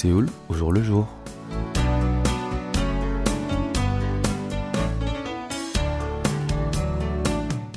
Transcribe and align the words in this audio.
Séoul 0.00 0.28
au 0.48 0.54
jour 0.54 0.72
le 0.72 0.80
jour. 0.80 1.08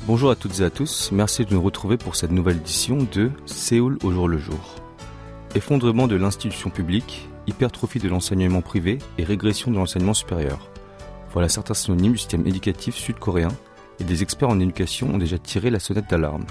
Bonjour 0.06 0.30
à 0.30 0.36
toutes 0.36 0.60
et 0.60 0.62
à 0.62 0.70
tous, 0.70 1.10
merci 1.10 1.44
de 1.44 1.52
nous 1.52 1.60
retrouver 1.60 1.96
pour 1.96 2.14
cette 2.14 2.30
nouvelle 2.30 2.58
édition 2.58 2.98
de 3.12 3.32
Séoul 3.44 3.98
au 4.04 4.12
jour 4.12 4.28
le 4.28 4.38
jour. 4.38 4.76
Effondrement 5.56 6.06
de 6.06 6.14
l'institution 6.14 6.70
publique, 6.70 7.28
hypertrophie 7.48 7.98
de 7.98 8.08
l'enseignement 8.08 8.62
privé 8.62 8.98
et 9.18 9.24
régression 9.24 9.72
de 9.72 9.76
l'enseignement 9.78 10.14
supérieur. 10.14 10.70
Voilà 11.32 11.48
certains 11.48 11.74
synonymes 11.74 12.12
du 12.12 12.18
système 12.18 12.46
éducatif 12.46 12.94
sud-coréen 12.94 13.50
et 13.98 14.04
des 14.04 14.22
experts 14.22 14.50
en 14.50 14.60
éducation 14.60 15.12
ont 15.12 15.18
déjà 15.18 15.38
tiré 15.38 15.70
la 15.70 15.80
sonnette 15.80 16.08
d'alarme. 16.08 16.46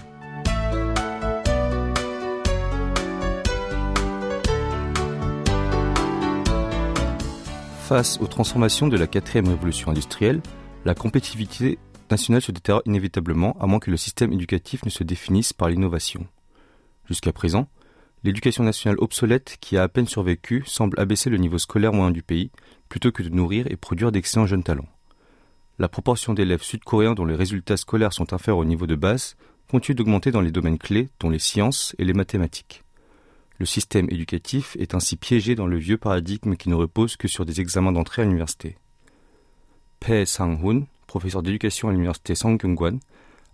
Face 7.92 8.20
aux 8.22 8.28
transformations 8.28 8.88
de 8.88 8.96
la 8.96 9.06
quatrième 9.06 9.50
révolution 9.50 9.92
industrielle, 9.92 10.42
la 10.86 10.96
compétitivité 10.96 11.78
nationale 12.10 12.42
se 12.42 12.54
détériore 12.54 12.84
inévitablement 12.86 13.58
à 13.60 13.68
moins 13.68 13.80
que 13.80 13.92
le 13.92 13.98
système 13.98 14.32
éducatif 14.32 14.86
ne 14.86 14.90
se 14.90 15.04
définisse 15.04 15.52
par 15.52 15.68
l'innovation. 15.68 16.26
Jusqu'à 17.04 17.34
présent, 17.34 17.68
l'éducation 18.24 18.64
nationale 18.64 18.96
obsolète 19.02 19.58
qui 19.60 19.76
a 19.76 19.84
à 19.84 19.90
peine 19.90 20.08
survécu 20.08 20.64
semble 20.66 20.98
abaisser 21.02 21.30
le 21.30 21.36
niveau 21.36 21.58
scolaire 21.58 21.92
moyen 21.92 22.12
du 22.12 22.24
pays 22.24 22.50
plutôt 22.88 23.12
que 23.12 23.24
de 23.24 23.28
nourrir 23.28 23.68
et 23.70 23.76
produire 23.76 24.14
d'excellents 24.14 24.46
jeunes 24.46 24.64
talents. 24.64 24.88
La 25.78 25.90
proportion 25.90 26.34
d'élèves 26.34 26.64
sud-coréens 26.64 27.14
dont 27.14 27.26
les 27.26 27.36
résultats 27.36 27.76
scolaires 27.76 28.14
sont 28.14 28.32
inférieurs 28.32 28.60
au 28.60 28.64
niveau 28.64 28.88
de 28.88 28.96
base 28.96 29.36
continue 29.70 29.96
d'augmenter 29.96 30.32
dans 30.32 30.40
les 30.40 30.52
domaines 30.52 30.80
clés 30.80 31.10
dont 31.20 31.30
les 31.30 31.40
sciences 31.40 31.94
et 31.98 32.06
les 32.06 32.14
mathématiques. 32.14 32.86
Le 33.62 33.68
système 33.68 34.08
éducatif 34.10 34.76
est 34.80 34.96
ainsi 34.96 35.18
piégé 35.18 35.54
dans 35.54 35.68
le 35.68 35.78
vieux 35.78 36.00
paradigme 36.00 36.56
qui 36.56 36.68
ne 36.68 36.74
repose 36.74 37.16
que 37.16 37.28
sur 37.28 37.46
des 37.46 37.62
examens 37.62 37.92
d'entrée 37.92 38.24
à 38.24 38.26
l'université. 38.26 38.76
Pae 40.00 40.26
Sang-hoon, 40.26 40.88
professeur 41.06 41.44
d'éducation 41.44 41.88
à 41.88 41.92
l'université 41.92 42.34
Sangkyungwan, 42.34 43.00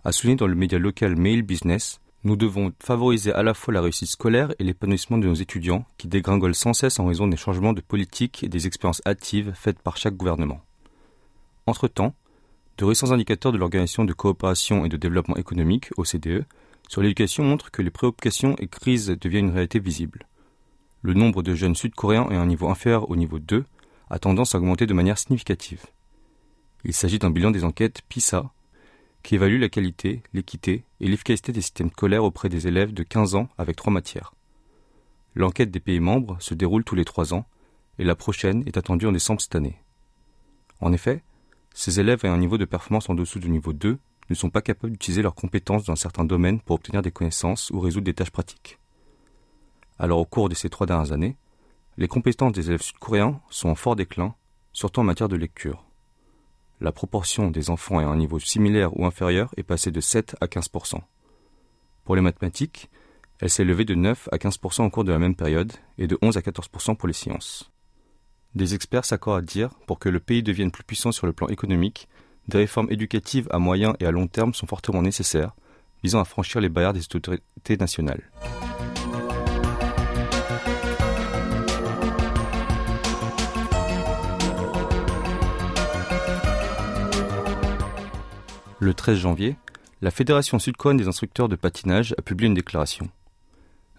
a 0.06 0.12
souligné 0.12 0.36
dans 0.36 0.46
le 0.46 0.54
média 0.54 0.78
local 0.78 1.14
Mail 1.14 1.42
Business 1.42 2.00
Nous 2.24 2.36
devons 2.36 2.72
favoriser 2.82 3.34
à 3.34 3.42
la 3.42 3.52
fois 3.52 3.74
la 3.74 3.82
réussite 3.82 4.08
scolaire 4.08 4.54
et 4.58 4.64
l'épanouissement 4.64 5.18
de 5.18 5.26
nos 5.26 5.34
étudiants 5.34 5.84
qui 5.98 6.08
dégringolent 6.08 6.54
sans 6.54 6.72
cesse 6.72 6.98
en 6.98 7.04
raison 7.04 7.28
des 7.28 7.36
changements 7.36 7.74
de 7.74 7.82
politique 7.82 8.42
et 8.42 8.48
des 8.48 8.66
expériences 8.66 9.02
hâtives 9.04 9.52
faites 9.54 9.78
par 9.78 9.98
chaque 9.98 10.16
gouvernement. 10.16 10.62
Entre-temps, 11.66 12.14
de 12.78 12.86
récents 12.86 13.12
indicateurs 13.12 13.52
de 13.52 13.58
l'Organisation 13.58 14.06
de 14.06 14.14
coopération 14.14 14.86
et 14.86 14.88
de 14.88 14.96
développement 14.96 15.36
économique, 15.36 15.90
OCDE, 15.98 16.46
sur 16.88 17.02
l'éducation 17.02 17.44
montrent 17.44 17.70
que 17.70 17.82
les 17.82 17.90
préoccupations 17.90 18.56
et 18.56 18.66
crises 18.66 19.08
deviennent 19.08 19.46
une 19.46 19.52
réalité 19.52 19.78
visible. 19.78 20.26
Le 21.02 21.14
nombre 21.14 21.42
de 21.42 21.54
jeunes 21.54 21.76
sud-coréens 21.76 22.26
ayant 22.30 22.40
un 22.40 22.46
niveau 22.46 22.68
inférieur 22.68 23.10
au 23.10 23.16
niveau 23.16 23.38
2 23.38 23.64
a 24.10 24.18
tendance 24.18 24.54
à 24.54 24.58
augmenter 24.58 24.86
de 24.86 24.94
manière 24.94 25.18
significative. 25.18 25.84
Il 26.84 26.94
s'agit 26.94 27.18
d'un 27.18 27.30
bilan 27.30 27.50
des 27.50 27.64
enquêtes 27.64 28.02
PISA 28.08 28.50
qui 29.22 29.34
évalue 29.34 29.60
la 29.60 29.68
qualité, 29.68 30.22
l'équité 30.32 30.84
et 31.00 31.08
l'efficacité 31.08 31.52
des 31.52 31.60
systèmes 31.60 31.90
scolaires 31.90 32.24
auprès 32.24 32.48
des 32.48 32.66
élèves 32.66 32.94
de 32.94 33.02
15 33.02 33.34
ans 33.34 33.48
avec 33.58 33.76
trois 33.76 33.92
matières. 33.92 34.32
L'enquête 35.34 35.70
des 35.70 35.80
pays 35.80 36.00
membres 36.00 36.36
se 36.40 36.54
déroule 36.54 36.84
tous 36.84 36.94
les 36.94 37.04
trois 37.04 37.34
ans 37.34 37.44
et 37.98 38.04
la 38.04 38.14
prochaine 38.14 38.62
est 38.66 38.76
attendue 38.76 39.06
en 39.06 39.12
décembre 39.12 39.40
cette 39.40 39.54
année. 39.54 39.76
En 40.80 40.92
effet, 40.92 41.22
ces 41.74 42.00
élèves 42.00 42.24
ayant 42.24 42.34
un 42.34 42.38
niveau 42.38 42.58
de 42.58 42.64
performance 42.64 43.10
en 43.10 43.14
dessous 43.14 43.38
du 43.38 43.50
niveau 43.50 43.72
2 43.72 43.98
ne 44.30 44.34
sont 44.34 44.50
pas 44.50 44.62
capables 44.62 44.92
d'utiliser 44.92 45.22
leurs 45.22 45.34
compétences 45.34 45.84
dans 45.84 45.96
certains 45.96 46.24
domaines 46.24 46.60
pour 46.60 46.76
obtenir 46.76 47.02
des 47.02 47.10
connaissances 47.10 47.70
ou 47.70 47.80
résoudre 47.80 48.04
des 48.04 48.14
tâches 48.14 48.30
pratiques. 48.30 48.78
Alors 49.98 50.18
au 50.18 50.24
cours 50.24 50.48
de 50.48 50.54
ces 50.54 50.68
trois 50.68 50.86
dernières 50.86 51.12
années, 51.12 51.36
les 51.96 52.08
compétences 52.08 52.52
des 52.52 52.68
élèves 52.68 52.82
sud-coréens 52.82 53.40
sont 53.50 53.70
en 53.70 53.74
fort 53.74 53.96
déclin, 53.96 54.34
surtout 54.72 55.00
en 55.00 55.04
matière 55.04 55.28
de 55.28 55.36
lecture. 55.36 55.84
La 56.80 56.92
proportion 56.92 57.50
des 57.50 57.70
enfants 57.70 58.00
ayant 58.00 58.12
un 58.12 58.16
niveau 58.16 58.38
similaire 58.38 58.96
ou 58.96 59.04
inférieur 59.04 59.52
est 59.56 59.64
passée 59.64 59.90
de 59.90 60.00
7 60.00 60.36
à 60.40 60.46
15% 60.46 61.00
Pour 62.04 62.14
les 62.14 62.22
mathématiques, 62.22 62.88
elle 63.40 63.50
s'est 63.50 63.62
élevée 63.62 63.84
de 63.84 63.96
9 63.96 64.28
à 64.30 64.36
15% 64.36 64.84
au 64.84 64.90
cours 64.90 65.04
de 65.04 65.10
la 65.10 65.18
même 65.18 65.34
période 65.34 65.72
et 65.96 66.06
de 66.06 66.16
11 66.22 66.36
à 66.36 66.40
14% 66.40 66.96
pour 66.96 67.08
les 67.08 67.14
sciences. 67.14 67.72
Des 68.54 68.74
experts 68.74 69.04
s'accordent 69.04 69.42
à 69.42 69.42
dire, 69.42 69.70
pour 69.86 69.98
que 69.98 70.08
le 70.08 70.20
pays 70.20 70.42
devienne 70.42 70.70
plus 70.70 70.84
puissant 70.84 71.12
sur 71.12 71.26
le 71.26 71.32
plan 71.32 71.48
économique, 71.48 72.08
des 72.48 72.58
réformes 72.58 72.90
éducatives 72.90 73.46
à 73.50 73.58
moyen 73.58 73.94
et 74.00 74.06
à 74.06 74.10
long 74.10 74.26
terme 74.26 74.54
sont 74.54 74.66
fortement 74.66 75.02
nécessaires, 75.02 75.54
visant 76.02 76.20
à 76.20 76.24
franchir 76.24 76.60
les 76.60 76.68
barrières 76.68 76.92
des 76.92 77.04
autorités 77.14 77.76
nationales. 77.76 78.22
Le 88.80 88.94
13 88.94 89.18
janvier, 89.18 89.56
la 90.00 90.12
Fédération 90.12 90.58
sud-coréenne 90.60 90.98
des 90.98 91.08
instructeurs 91.08 91.48
de 91.48 91.56
patinage 91.56 92.14
a 92.16 92.22
publié 92.22 92.46
une 92.46 92.54
déclaration. 92.54 93.08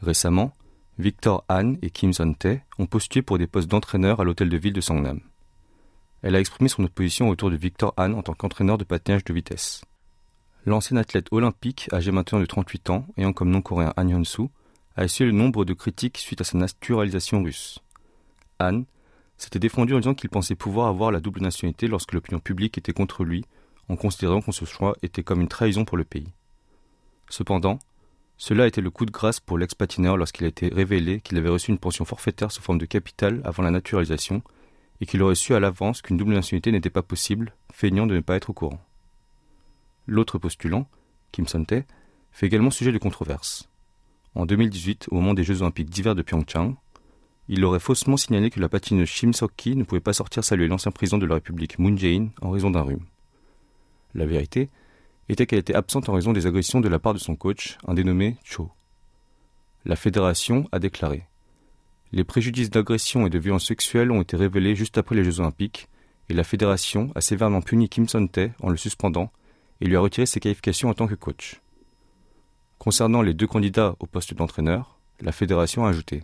Récemment, 0.02 0.56
Victor 0.98 1.44
Han 1.50 1.76
et 1.82 1.90
Kim 1.90 2.14
Son-tae 2.14 2.62
ont 2.78 2.86
postulé 2.86 3.22
pour 3.22 3.38
des 3.38 3.48
postes 3.48 3.70
d'entraîneur 3.70 4.22
à 4.22 4.24
l'hôtel 4.24 4.50
de 4.50 4.58
ville 4.58 4.74
de 4.74 4.82
Sangnam. 4.82 5.20
Elle 6.22 6.36
a 6.36 6.40
exprimé 6.40 6.68
son 6.68 6.84
opposition 6.84 7.30
autour 7.30 7.50
de 7.50 7.56
Victor 7.56 7.94
Han 7.98 8.14
en 8.14 8.22
tant 8.22 8.34
qu'entraîneur 8.34 8.78
de 8.78 8.84
patinage 8.84 9.24
de 9.24 9.34
vitesse. 9.34 9.84
L'ancien 10.66 10.98
athlète 10.98 11.28
olympique, 11.32 11.90
âgé 11.94 12.12
maintenant 12.12 12.40
de 12.40 12.46
38 12.46 12.90
ans, 12.90 13.08
ayant 13.18 13.34
comme 13.34 13.50
nom 13.50 13.62
coréen 13.62 13.94
Han 13.96 14.08
Hyun-soo, 14.08 14.52
a 14.98 15.06
essuyé 15.06 15.32
le 15.32 15.38
nombre 15.38 15.64
de 15.64 15.74
critiques 15.74 16.18
suite 16.18 16.42
à 16.42 16.44
sa 16.44 16.58
naturalisation 16.58 17.42
russe. 17.42 17.80
Han 18.60 18.84
s'était 19.38 19.60
défendu 19.60 19.94
en 19.94 20.00
disant 20.00 20.14
qu'il 20.14 20.30
pensait 20.30 20.56
pouvoir 20.56 20.88
avoir 20.88 21.12
la 21.12 21.22
double 21.22 21.42
nationalité 21.42 21.88
lorsque 21.88 22.12
l'opinion 22.12 22.40
publique 22.40 22.78
était 22.78 22.92
contre 22.92 23.24
lui, 23.24 23.46
en 23.88 23.96
considérant 23.96 24.42
que 24.42 24.52
ce 24.52 24.66
choix 24.66 24.96
était 25.02 25.24
comme 25.24 25.42
une 25.42 25.48
trahison 25.48 25.86
pour 25.86 25.98
le 25.98 26.04
pays. 26.04 26.28
Cependant, 27.30 27.80
cela 28.38 28.66
a 28.66 28.68
été 28.68 28.82
le 28.82 28.92
coup 28.92 29.06
de 29.06 29.12
grâce 29.12 29.40
pour 29.40 29.58
l'ex-patineur 29.58 30.18
lorsqu'il 30.18 30.46
a 30.46 30.50
été 30.50 30.68
révélé 30.68 31.22
qu'il 31.22 31.38
avait 31.38 31.50
reçu 31.50 31.72
une 31.72 31.80
pension 31.80 32.06
forfaitaire 32.06 32.52
sous 32.52 32.62
forme 32.62 32.78
de 32.78 32.86
capital 32.86 33.42
avant 33.46 33.64
la 33.64 33.72
naturalisation 33.72 34.42
et 35.02 35.06
qu'il 35.06 35.22
aurait 35.22 35.36
su 35.36 35.54
à 35.54 35.60
l'avance 35.60 36.02
qu'une 36.02 36.18
double 36.18 36.34
nationalité 36.34 36.72
n'était 36.72 36.90
pas 36.90 37.02
possible, 37.02 37.54
feignant 37.72 38.08
de 38.08 38.16
ne 38.16 38.20
pas 38.20 38.36
être 38.36 38.50
au 38.50 38.54
courant. 38.54 38.82
L'autre 40.08 40.38
postulant, 40.38 40.88
Kim 41.32 41.48
Son-tae, 41.48 41.86
fait 42.32 42.48
également 42.48 42.72
sujet 42.72 42.92
de 42.92 42.98
controverse. 42.98 43.70
En 44.36 44.46
2018, 44.46 45.08
au 45.12 45.16
moment 45.16 45.34
des 45.34 45.44
Jeux 45.44 45.62
olympiques 45.62 45.90
d'hiver 45.90 46.16
de 46.16 46.22
Pyeongchang, 46.22 46.76
il 47.48 47.66
aurait 47.66 47.80
faussement 47.80 48.18
signalé 48.18 48.50
que 48.50 48.60
la 48.60 48.70
patineuse 48.70 49.08
Shim 49.08 49.34
Sok-ki 49.34 49.76
ne 49.76 49.84
pouvait 49.84 50.02
pas 50.02 50.14
sortir 50.14 50.44
saluer 50.44 50.68
l'ancien 50.68 50.92
président 50.92 51.18
de 51.18 51.26
la 51.26 51.36
République 51.36 51.80
Moon 51.80 51.98
Jae-in 51.98 52.30
en 52.42 52.52
raison 52.52 52.70
d'un 52.70 52.82
rhume. 52.82 53.06
La 54.14 54.26
vérité, 54.26 54.70
était 55.30 55.46
qu'elle 55.46 55.60
était 55.60 55.76
absente 55.76 56.10
en 56.10 56.14
raison 56.14 56.34
des 56.34 56.48
agressions 56.48 56.82
de 56.82 56.90
la 56.90 57.00
part 57.00 57.14
de 57.14 57.20
son 57.20 57.36
coach, 57.36 57.78
un 57.88 57.94
dénommé 57.94 58.38
Cho. 58.44 58.72
La 59.86 59.96
fédération 59.96 60.68
a 60.72 60.80
déclaré 60.80 61.26
Les 62.12 62.24
préjudices 62.24 62.70
d'agression 62.70 63.28
et 63.28 63.30
de 63.30 63.40
violence 63.40 63.68
sexuelle 63.68 64.12
ont 64.12 64.22
été 64.22 64.36
révélés 64.36 64.76
juste 64.76 64.98
après 64.98 65.16
les 65.16 65.24
Jeux 65.24 65.40
Olympiques, 65.40 65.88
et 66.30 66.34
la 66.34 66.44
fédération 66.44 67.12
a 67.16 67.22
sévèrement 67.22 67.62
puni 67.62 67.90
Kim 67.90 68.08
Son-tae 68.08 68.52
en 68.62 68.70
le 68.70 68.78
suspendant 68.78 69.32
et 69.82 69.86
lui 69.86 69.96
a 69.96 70.00
retiré 70.00 70.26
ses 70.26 70.40
qualifications 70.40 70.90
en 70.90 70.94
tant 70.94 71.08
que 71.08 71.16
coach. 71.16 71.62
Concernant 72.78 73.22
les 73.22 73.34
deux 73.34 73.48
candidats 73.48 73.96
au 74.00 74.06
poste 74.06 74.34
d'entraîneur, 74.34 75.00
la 75.22 75.32
fédération 75.32 75.86
a 75.86 75.90
ajouté 75.90 76.24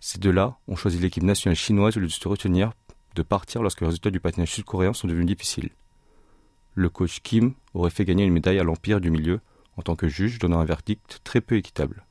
Ces 0.00 0.18
deux-là 0.18 0.56
ont 0.68 0.76
choisi 0.76 0.98
l'équipe 0.98 1.22
nationale 1.22 1.56
chinoise 1.56 1.96
au 1.96 2.00
lieu 2.00 2.06
de 2.06 2.12
se 2.12 2.28
retenir 2.28 2.72
de 3.14 3.22
partir 3.22 3.62
lorsque 3.62 3.80
les 3.80 3.86
résultats 3.86 4.10
du 4.10 4.20
patinage 4.20 4.52
sud-coréen 4.52 4.92
sont 4.92 5.06
devenus 5.06 5.26
difficiles 5.26 5.70
le 6.74 6.88
coach 6.88 7.20
Kim 7.22 7.54
aurait 7.74 7.90
fait 7.90 8.04
gagner 8.04 8.24
une 8.24 8.32
médaille 8.32 8.58
à 8.58 8.64
l'Empire 8.64 9.00
du 9.00 9.10
Milieu 9.10 9.40
en 9.76 9.82
tant 9.82 9.96
que 9.96 10.08
juge, 10.08 10.38
donnant 10.38 10.60
un 10.60 10.64
verdict 10.64 11.20
très 11.24 11.40
peu 11.40 11.56
équitable. 11.56 12.04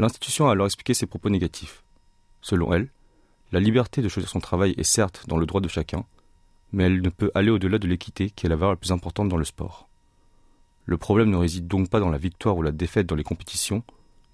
L'institution 0.00 0.48
a 0.48 0.52
alors 0.52 0.64
expliqué 0.64 0.94
ses 0.94 1.04
propos 1.04 1.28
négatifs. 1.28 1.82
Selon 2.40 2.72
elle, 2.72 2.88
la 3.52 3.60
liberté 3.60 4.00
de 4.00 4.08
choisir 4.08 4.30
son 4.30 4.40
travail 4.40 4.74
est 4.78 4.82
certes 4.82 5.26
dans 5.28 5.36
le 5.36 5.44
droit 5.44 5.60
de 5.60 5.68
chacun, 5.68 6.06
mais 6.72 6.84
elle 6.84 7.02
ne 7.02 7.10
peut 7.10 7.30
aller 7.34 7.50
au-delà 7.50 7.78
de 7.78 7.86
l'équité 7.86 8.30
qui 8.30 8.46
est 8.46 8.48
la 8.48 8.56
valeur 8.56 8.70
la 8.70 8.76
plus 8.76 8.92
importante 8.92 9.28
dans 9.28 9.36
le 9.36 9.44
sport. 9.44 9.90
Le 10.86 10.96
problème 10.96 11.28
ne 11.28 11.36
réside 11.36 11.66
donc 11.66 11.90
pas 11.90 12.00
dans 12.00 12.08
la 12.08 12.16
victoire 12.16 12.56
ou 12.56 12.62
la 12.62 12.72
défaite 12.72 13.06
dans 13.06 13.14
les 13.14 13.24
compétitions, 13.24 13.82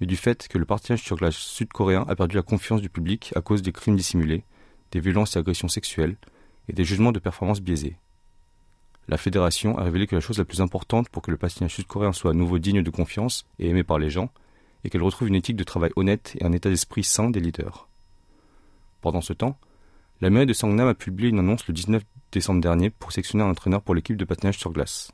mais 0.00 0.06
du 0.06 0.16
fait 0.16 0.46
que 0.46 0.56
le 0.56 0.66
partage 0.66 1.02
sur 1.02 1.16
glace 1.16 1.34
sud-coréen 1.34 2.04
a 2.08 2.14
perdu 2.14 2.36
la 2.36 2.42
confiance 2.42 2.80
du 2.80 2.88
public 2.88 3.32
à 3.34 3.40
cause 3.40 3.62
des 3.62 3.72
crimes 3.72 3.96
dissimulés, 3.96 4.44
des 4.92 5.00
violences 5.00 5.34
et 5.34 5.40
agressions 5.40 5.66
sexuelles, 5.66 6.16
et 6.68 6.74
des 6.74 6.84
jugements 6.84 7.10
de 7.10 7.18
performance 7.18 7.60
biaisés 7.60 7.96
la 9.08 9.16
fédération 9.16 9.78
a 9.78 9.84
révélé 9.84 10.06
que 10.06 10.16
la 10.16 10.20
chose 10.20 10.38
la 10.38 10.44
plus 10.44 10.60
importante 10.60 11.08
pour 11.08 11.22
que 11.22 11.30
le 11.30 11.36
patinage 11.36 11.74
sud-coréen 11.74 12.12
soit 12.12 12.32
à 12.32 12.34
nouveau 12.34 12.58
digne 12.58 12.82
de 12.82 12.90
confiance 12.90 13.46
et 13.58 13.68
aimé 13.68 13.84
par 13.84 13.98
les 13.98 14.10
gens 14.10 14.30
est 14.86 14.90
qu'elle 14.90 15.02
retrouve 15.02 15.28
une 15.28 15.34
éthique 15.34 15.56
de 15.56 15.64
travail 15.64 15.90
honnête 15.96 16.36
et 16.40 16.44
un 16.44 16.52
état 16.52 16.70
d'esprit 16.70 17.04
sain 17.04 17.30
des 17.30 17.40
leaders. 17.40 17.88
Pendant 19.00 19.20
ce 19.20 19.32
temps, 19.32 19.58
la 20.20 20.30
mairie 20.30 20.46
de 20.46 20.52
Sangnam 20.52 20.88
a 20.88 20.94
publié 20.94 21.28
une 21.28 21.38
annonce 21.38 21.66
le 21.66 21.74
19 21.74 22.02
décembre 22.32 22.60
dernier 22.60 22.90
pour 22.90 23.12
sélectionner 23.12 23.44
un 23.44 23.50
entraîneur 23.50 23.82
pour 23.82 23.94
l'équipe 23.94 24.16
de 24.16 24.24
patinage 24.24 24.58
sur 24.58 24.72
glace. 24.72 25.12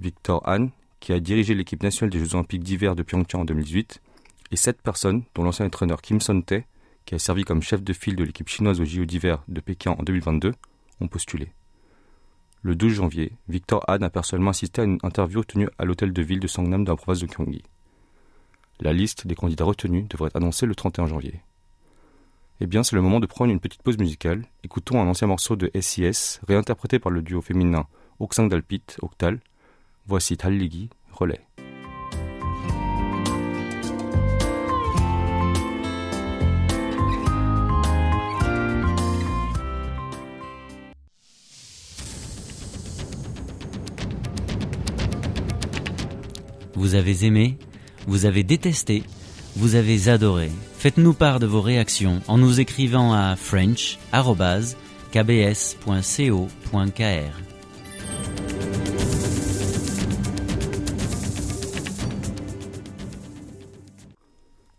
Victor 0.00 0.42
Han, 0.46 0.68
qui 1.00 1.12
a 1.12 1.20
dirigé 1.20 1.54
l'équipe 1.54 1.82
nationale 1.82 2.10
des 2.10 2.18
Jeux 2.18 2.34
Olympiques 2.34 2.62
d'hiver 2.62 2.96
de 2.96 3.02
Pyeongchang 3.02 3.40
en 3.40 3.44
2018, 3.44 4.00
et 4.52 4.56
sept 4.56 4.80
personnes, 4.82 5.22
dont 5.34 5.42
l'ancien 5.42 5.66
entraîneur 5.66 6.00
Kim 6.00 6.20
Son-tae, 6.20 6.64
qui 7.04 7.14
a 7.14 7.18
servi 7.18 7.44
comme 7.44 7.62
chef 7.62 7.82
de 7.82 7.92
file 7.92 8.16
de 8.16 8.24
l'équipe 8.24 8.48
chinoise 8.48 8.80
au 8.80 8.84
JO 8.84 9.04
d'hiver 9.04 9.42
de 9.48 9.60
Pékin 9.60 9.92
en 9.98 10.02
2022, 10.02 10.54
ont 11.00 11.08
postulé. 11.08 11.52
Le 12.62 12.74
12 12.74 12.92
janvier, 12.92 13.32
Victor 13.48 13.82
Han 13.88 14.02
a 14.02 14.10
personnellement 14.10 14.50
assisté 14.50 14.82
à 14.82 14.84
une 14.84 14.98
interview 15.02 15.42
tenue 15.44 15.68
à 15.78 15.84
l'hôtel 15.84 16.12
de 16.12 16.22
ville 16.22 16.40
de 16.40 16.46
Sangnam 16.46 16.84
dans 16.84 16.92
la 16.92 16.96
province 16.96 17.20
de 17.20 17.26
Gyeonggi. 17.26 17.62
La 18.82 18.94
liste 18.94 19.26
des 19.26 19.34
candidats 19.34 19.64
retenus 19.64 20.08
devrait 20.08 20.28
être 20.28 20.36
annoncée 20.36 20.64
le 20.64 20.74
31 20.74 21.06
janvier. 21.06 21.42
Eh 22.60 22.66
bien, 22.66 22.82
c'est 22.82 22.96
le 22.96 23.02
moment 23.02 23.20
de 23.20 23.26
prendre 23.26 23.52
une 23.52 23.60
petite 23.60 23.82
pause 23.82 23.98
musicale. 23.98 24.46
Écoutons 24.64 25.02
un 25.02 25.06
ancien 25.06 25.26
morceau 25.26 25.54
de 25.54 25.70
SIS, 25.78 26.40
réinterprété 26.48 26.98
par 26.98 27.12
le 27.12 27.20
duo 27.20 27.42
féminin 27.42 27.86
Oksang 28.20 28.48
Dalpit, 28.48 28.82
Octal. 29.02 29.40
Voici 30.06 30.38
Talligi, 30.38 30.88
Relais. 31.12 31.46
Vous 46.74 46.94
avez 46.94 47.26
aimé, 47.26 47.58
vous 48.06 48.26
avez 48.26 48.42
détesté, 48.42 49.02
vous 49.56 49.74
avez 49.74 50.08
adoré. 50.08 50.50
Faites-nous 50.78 51.14
part 51.14 51.40
de 51.40 51.46
vos 51.46 51.60
réactions 51.60 52.20
en 52.28 52.38
nous 52.38 52.60
écrivant 52.60 53.12
à 53.12 53.36
french.kbs.co.kr. 53.36 54.00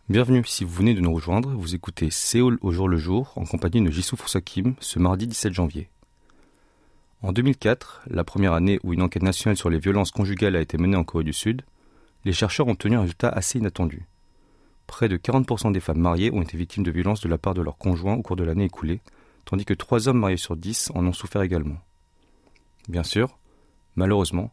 Bienvenue, 0.09 0.43
si 0.45 0.65
vous 0.65 0.73
venez 0.73 0.93
de 0.93 0.99
nous 0.99 1.13
rejoindre, 1.13 1.51
vous 1.51 1.73
écoutez 1.73 2.09
Séoul 2.11 2.57
au 2.61 2.73
jour 2.73 2.89
le 2.89 2.97
jour 2.97 3.31
en 3.37 3.45
compagnie 3.45 3.81
de 3.81 3.89
Jisoo 3.89 4.17
Fusakim 4.17 4.73
ce 4.81 4.99
mardi 4.99 5.25
17 5.25 5.53
janvier. 5.53 5.89
En 7.21 7.31
2004, 7.31 8.01
la 8.09 8.25
première 8.25 8.51
année 8.51 8.77
où 8.83 8.91
une 8.91 9.03
enquête 9.03 9.23
nationale 9.23 9.55
sur 9.55 9.69
les 9.69 9.79
violences 9.79 10.11
conjugales 10.11 10.57
a 10.57 10.59
été 10.59 10.77
menée 10.77 10.97
en 10.97 11.05
Corée 11.05 11.23
du 11.23 11.31
Sud, 11.31 11.61
les 12.25 12.33
chercheurs 12.33 12.67
ont 12.67 12.71
obtenu 12.71 12.95
un 12.95 13.01
résultat 13.01 13.29
assez 13.29 13.59
inattendu. 13.59 14.05
Près 14.87 15.07
de 15.07 15.17
40% 15.17 15.71
des 15.71 15.79
femmes 15.79 15.99
mariées 15.99 16.31
ont 16.33 16.41
été 16.41 16.57
victimes 16.57 16.83
de 16.83 16.91
violences 16.91 17.21
de 17.21 17.29
la 17.29 17.37
part 17.37 17.53
de 17.53 17.61
leur 17.61 17.77
conjoint 17.77 18.15
au 18.15 18.21
cours 18.21 18.35
de 18.35 18.43
l'année 18.43 18.65
écoulée, 18.65 19.01
tandis 19.45 19.65
que 19.65 19.73
3 19.73 20.07
hommes 20.07 20.19
mariés 20.19 20.37
sur 20.37 20.55
10 20.55 20.91
en 20.95 21.05
ont 21.05 21.13
souffert 21.13 21.41
également. 21.41 21.77
Bien 22.89 23.03
sûr, 23.03 23.37
malheureusement, 23.95 24.51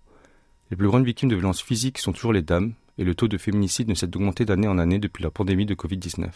les 0.70 0.76
plus 0.76 0.86
grandes 0.86 1.04
victimes 1.04 1.28
de 1.28 1.34
violences 1.34 1.62
physiques 1.62 1.98
sont 1.98 2.12
toujours 2.12 2.32
les 2.32 2.42
dames, 2.42 2.74
et 2.98 3.04
le 3.04 3.14
taux 3.14 3.28
de 3.28 3.38
féminicide 3.38 3.88
ne 3.88 3.94
cesse 3.94 4.08
d'augmenter 4.08 4.44
d'année 4.44 4.68
en 4.68 4.78
année 4.78 4.98
depuis 4.98 5.22
la 5.22 5.30
pandémie 5.30 5.66
de 5.66 5.74
Covid-19. 5.74 6.28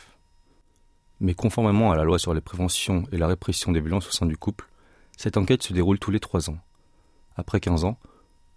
Mais 1.21 1.35
conformément 1.35 1.93
à 1.93 1.97
la 1.97 2.05
loi 2.05 2.19
sur 2.19 2.35
la 2.35 2.41
prévention 2.41 3.05
et 3.13 3.19
la 3.19 3.27
répression 3.27 3.73
des 3.73 3.81
violences 3.81 4.09
au 4.09 4.13
sein 4.13 4.27
du 4.27 4.37
couple, 4.37 4.69
cette 5.17 5.37
enquête 5.37 5.63
se 5.63 5.73
déroule 5.73 5.99
tous 5.99 6.11
les 6.11 6.21
3 6.21 6.51
ans. 6.51 6.59
Après 7.37 7.61
15 7.61 7.85
ans, 7.85 7.99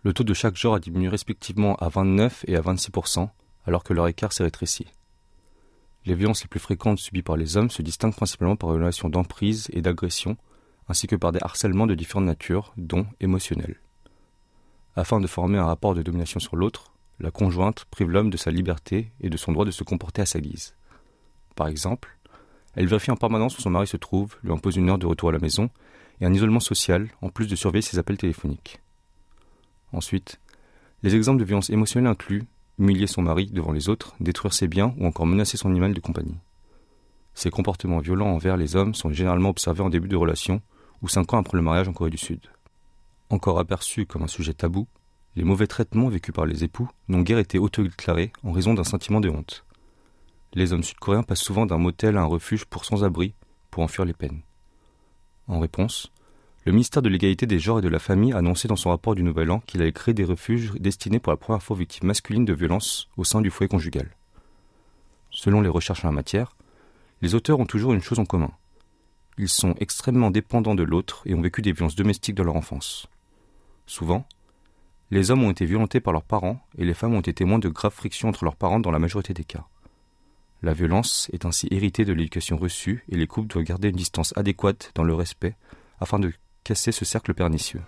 le 0.05 0.13
taux 0.13 0.23
de 0.23 0.35
chaque 0.35 0.55
genre 0.55 0.75
a 0.75 0.79
diminué 0.79 1.09
respectivement 1.09 1.75
à 1.77 1.89
29 1.89 2.45
et 2.47 2.55
à 2.55 2.61
26% 2.61 3.27
alors 3.65 3.83
que 3.83 3.91
leur 3.91 4.07
écart 4.07 4.31
s'est 4.31 4.43
rétréci. 4.43 4.85
Les 6.05 6.13
violences 6.13 6.43
les 6.43 6.47
plus 6.47 6.59
fréquentes 6.59 6.99
subies 6.99 7.23
par 7.23 7.37
les 7.37 7.57
hommes 7.57 7.71
se 7.71 7.81
distinguent 7.81 8.15
principalement 8.15 8.55
par 8.55 8.69
une 8.69 8.81
relation 8.81 9.09
d'emprise 9.09 9.67
et 9.73 9.81
d'agression, 9.81 10.37
ainsi 10.87 11.07
que 11.07 11.15
par 11.15 11.31
des 11.31 11.39
harcèlements 11.41 11.87
de 11.87 11.95
différentes 11.95 12.27
natures, 12.27 12.71
dont 12.77 13.07
émotionnels. 13.19 13.81
Afin 14.95 15.19
de 15.19 15.25
former 15.25 15.57
un 15.57 15.65
rapport 15.65 15.95
de 15.95 16.03
domination 16.03 16.39
sur 16.39 16.55
l'autre, 16.55 16.93
la 17.19 17.31
conjointe 17.31 17.85
prive 17.85 18.11
l'homme 18.11 18.29
de 18.29 18.37
sa 18.37 18.51
liberté 18.51 19.11
et 19.21 19.31
de 19.31 19.37
son 19.37 19.53
droit 19.53 19.65
de 19.65 19.71
se 19.71 19.83
comporter 19.83 20.21
à 20.21 20.27
sa 20.27 20.39
guise. 20.39 20.75
Par 21.55 21.67
exemple, 21.67 22.15
elle 22.75 22.85
vérifie 22.85 23.09
en 23.09 23.17
permanence 23.17 23.57
où 23.57 23.61
son 23.63 23.71
mari 23.71 23.87
se 23.87 23.97
trouve, 23.97 24.35
lui 24.43 24.51
impose 24.51 24.75
une 24.75 24.91
heure 24.91 24.99
de 24.99 25.07
retour 25.07 25.29
à 25.29 25.31
la 25.31 25.39
maison 25.39 25.71
et 26.21 26.27
un 26.27 26.33
isolement 26.33 26.59
social, 26.59 27.09
en 27.23 27.29
plus 27.29 27.47
de 27.47 27.55
surveiller 27.55 27.81
ses 27.81 27.97
appels 27.97 28.17
téléphoniques. 28.17 28.79
Ensuite, 29.95 30.41
les 31.03 31.15
exemples 31.15 31.39
de 31.39 31.45
violence 31.45 31.69
émotionnelle 31.69 32.11
incluent 32.11 32.43
humilier 32.77 33.07
son 33.07 33.21
mari 33.21 33.45
devant 33.45 33.71
les 33.71 33.87
autres, 33.87 34.13
détruire 34.19 34.53
ses 34.53 34.67
biens 34.67 34.93
ou 34.97 35.05
encore 35.05 35.25
menacer 35.25 35.55
son 35.55 35.69
animal 35.69 35.93
de 35.93 36.01
compagnie. 36.01 36.35
Ces 37.33 37.49
comportements 37.49 37.99
violents 37.99 38.27
envers 38.27 38.57
les 38.57 38.75
hommes 38.75 38.93
sont 38.93 39.09
généralement 39.09 39.49
observés 39.49 39.83
en 39.83 39.89
début 39.89 40.09
de 40.09 40.17
relation 40.17 40.61
ou 41.01 41.07
cinq 41.07 41.33
ans 41.33 41.37
après 41.37 41.57
le 41.57 41.63
mariage 41.63 41.87
en 41.87 41.93
Corée 41.93 42.09
du 42.09 42.17
Sud. 42.17 42.41
Encore 43.29 43.57
aperçus 43.57 44.05
comme 44.05 44.23
un 44.23 44.27
sujet 44.27 44.53
tabou, 44.53 44.85
les 45.37 45.45
mauvais 45.45 45.67
traitements 45.67 46.09
vécus 46.09 46.35
par 46.35 46.45
les 46.45 46.65
époux 46.65 46.89
n'ont 47.07 47.21
guère 47.21 47.39
été 47.39 47.57
auto-déclarés 47.57 48.33
en 48.43 48.51
raison 48.51 48.73
d'un 48.73 48.83
sentiment 48.83 49.21
de 49.21 49.29
honte. 49.29 49.63
Les 50.53 50.73
hommes 50.73 50.83
sud-coréens 50.83 51.23
passent 51.23 51.39
souvent 51.39 51.65
d'un 51.65 51.77
motel 51.77 52.17
à 52.17 52.21
un 52.21 52.25
refuge 52.25 52.65
pour 52.65 52.83
sans-abri 52.83 53.33
pour 53.71 53.81
en 53.81 53.87
fuir 53.87 54.03
les 54.03 54.13
peines. 54.13 54.41
En 55.47 55.59
réponse, 55.59 56.11
le 56.65 56.71
ministère 56.71 57.03
de 57.03 57.09
l'égalité 57.09 57.45
des 57.45 57.59
genres 57.59 57.79
et 57.79 57.83
de 57.83 57.87
la 57.87 57.99
famille 57.99 58.33
a 58.33 58.37
annoncé 58.37 58.67
dans 58.67 58.75
son 58.75 58.89
rapport 58.89 59.13
du 59.13 59.21
Nouvel 59.21 59.51
An 59.51 59.59
qu'il 59.59 59.81
allait 59.83 59.91
créer 59.91 60.15
des 60.15 60.23
refuges 60.23 60.71
destinés 60.79 61.19
pour 61.19 61.31
la 61.31 61.37
première 61.37 61.61
fois 61.61 61.75
aux 61.75 61.79
victimes 61.79 62.07
masculines 62.07 62.45
de 62.45 62.53
violences 62.53 63.07
au 63.17 63.23
sein 63.23 63.41
du 63.41 63.51
foyer 63.51 63.69
conjugal. 63.69 64.09
Selon 65.29 65.61
les 65.61 65.69
recherches 65.69 66.03
en 66.03 66.07
la 66.07 66.15
matière, 66.15 66.55
les 67.21 67.35
auteurs 67.35 67.59
ont 67.59 67.67
toujours 67.67 67.93
une 67.93 68.01
chose 68.01 68.17
en 68.17 68.25
commun. 68.25 68.51
Ils 69.37 69.49
sont 69.49 69.75
extrêmement 69.79 70.31
dépendants 70.31 70.73
de 70.73 70.81
l'autre 70.81 71.21
et 71.25 71.35
ont 71.35 71.41
vécu 71.41 71.61
des 71.61 71.71
violences 71.71 71.95
domestiques 71.95 72.35
dans 72.35 72.43
leur 72.43 72.55
enfance. 72.55 73.07
Souvent, 73.85 74.25
les 75.11 75.29
hommes 75.29 75.43
ont 75.43 75.51
été 75.51 75.65
violentés 75.65 75.99
par 75.99 76.13
leurs 76.13 76.23
parents 76.23 76.65
et 76.79 76.85
les 76.85 76.95
femmes 76.95 77.13
ont 77.13 77.19
été 77.19 77.33
témoins 77.33 77.59
de 77.59 77.69
graves 77.69 77.93
frictions 77.93 78.29
entre 78.29 78.43
leurs 78.43 78.55
parents 78.55 78.79
dans 78.79 78.91
la 78.91 78.97
majorité 78.97 79.35
des 79.35 79.43
cas. 79.43 79.67
La 80.63 80.73
violence 80.73 81.29
est 81.31 81.45
ainsi 81.45 81.67
héritée 81.69 82.05
de 82.05 82.13
l'éducation 82.13 82.57
reçue 82.57 83.03
et 83.09 83.17
les 83.17 83.27
couples 83.27 83.49
doivent 83.49 83.65
garder 83.65 83.89
une 83.89 83.95
distance 83.95 84.35
adéquate 84.35 84.91
dans 84.95 85.03
le 85.03 85.13
respect 85.13 85.55
afin 85.99 86.17
de 86.17 86.33
casser 86.65 86.91
ce 86.91 87.05
cercle 87.05 87.33
pernicieux. 87.33 87.81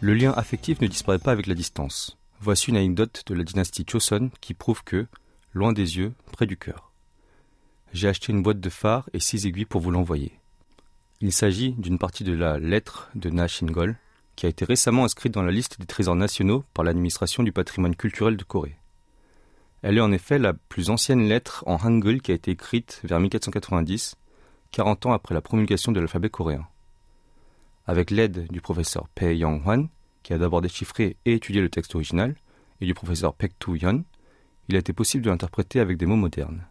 Le 0.00 0.14
lien 0.14 0.32
affectif 0.32 0.80
ne 0.80 0.86
disparaît 0.86 1.18
pas 1.18 1.32
avec 1.32 1.46
la 1.46 1.54
distance. 1.54 2.16
Voici 2.40 2.70
une 2.70 2.76
anecdote 2.76 3.24
de 3.26 3.34
la 3.34 3.44
dynastie 3.44 3.84
Choson 3.86 4.30
qui 4.40 4.54
prouve 4.54 4.82
que, 4.84 5.06
loin 5.52 5.72
des 5.72 5.98
yeux, 5.98 6.14
près 6.32 6.46
du 6.46 6.56
cœur. 6.56 6.92
J'ai 7.92 8.08
acheté 8.08 8.32
une 8.32 8.42
boîte 8.42 8.60
de 8.60 8.70
phare 8.70 9.10
et 9.12 9.20
six 9.20 9.44
aiguilles 9.44 9.66
pour 9.66 9.82
vous 9.82 9.90
l'envoyer. 9.90 10.32
Il 11.20 11.32
s'agit 11.32 11.72
d'une 11.72 11.98
partie 11.98 12.24
de 12.24 12.32
la 12.32 12.58
lettre 12.58 13.10
de 13.14 13.28
Na 13.28 13.48
Shingol, 13.48 13.96
qui 14.34 14.46
a 14.46 14.48
été 14.48 14.64
récemment 14.64 15.04
inscrite 15.04 15.34
dans 15.34 15.42
la 15.42 15.52
liste 15.52 15.78
des 15.78 15.86
trésors 15.86 16.16
nationaux 16.16 16.64
par 16.72 16.86
l'administration 16.86 17.42
du 17.42 17.52
patrimoine 17.52 17.96
culturel 17.96 18.36
de 18.36 18.44
Corée. 18.44 18.77
Elle 19.82 19.98
est 19.98 20.02
en 20.02 20.12
effet 20.12 20.38
la 20.38 20.54
plus 20.54 20.90
ancienne 20.90 21.28
lettre 21.28 21.62
en 21.66 21.76
hangul 21.76 22.20
qui 22.20 22.32
a 22.32 22.34
été 22.34 22.50
écrite 22.50 23.00
vers 23.04 23.20
1490, 23.20 24.16
40 24.72 25.06
ans 25.06 25.12
après 25.12 25.34
la 25.34 25.40
promulgation 25.40 25.92
de 25.92 26.00
l'alphabet 26.00 26.30
coréen. 26.30 26.66
Avec 27.86 28.10
l'aide 28.10 28.50
du 28.50 28.60
professeur 28.60 29.08
Pei 29.14 29.38
Young-hwan, 29.38 29.88
qui 30.22 30.32
a 30.32 30.38
d'abord 30.38 30.60
déchiffré 30.60 31.16
et 31.24 31.34
étudié 31.34 31.62
le 31.62 31.70
texte 31.70 31.94
original, 31.94 32.34
et 32.80 32.86
du 32.86 32.94
professeur 32.94 33.34
Pek 33.34 33.58
Tu-hyun, 33.58 34.02
il 34.68 34.76
a 34.76 34.78
été 34.78 34.92
possible 34.92 35.24
de 35.24 35.30
l'interpréter 35.30 35.80
avec 35.80 35.96
des 35.96 36.06
mots 36.06 36.16
modernes. 36.16 36.66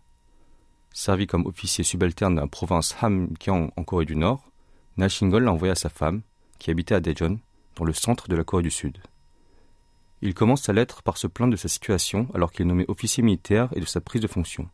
Servi 0.93 1.27
comme 1.27 1.45
officier 1.45 1.83
subalterne 1.83 2.35
de 2.35 2.41
la 2.41 2.47
province 2.47 2.95
Hamgyong 3.01 3.71
en 3.75 3.83
Corée 3.83 4.05
du 4.05 4.15
Nord, 4.15 4.43
Nashingol 4.97 5.43
l'a 5.43 5.51
envoyé 5.51 5.71
à 5.71 5.75
sa 5.75 5.89
femme, 5.89 6.21
qui 6.59 6.71
habitait 6.71 6.95
à 6.95 6.99
Daejeon, 6.99 7.39
dans 7.75 7.85
le 7.85 7.93
centre 7.93 8.27
de 8.27 8.35
la 8.35 8.43
Corée 8.43 8.63
du 8.63 8.71
Sud. 8.71 8.97
Il 10.21 10.33
commence 10.33 10.63
sa 10.63 10.74
lettre 10.74 11.03
par 11.03 11.17
se 11.17 11.27
plaindre 11.27 11.51
de 11.51 11.57
sa 11.57 11.67
situation 11.67 12.27
alors 12.33 12.51
qu'il 12.51 12.65
est 12.65 12.69
nommé 12.69 12.86
officier 12.88 13.24
militaire 13.24 13.69
et 13.75 13.79
de 13.79 13.86
sa 13.86 14.01
prise 14.01 14.21
de 14.21 14.27
fonction. 14.27 14.69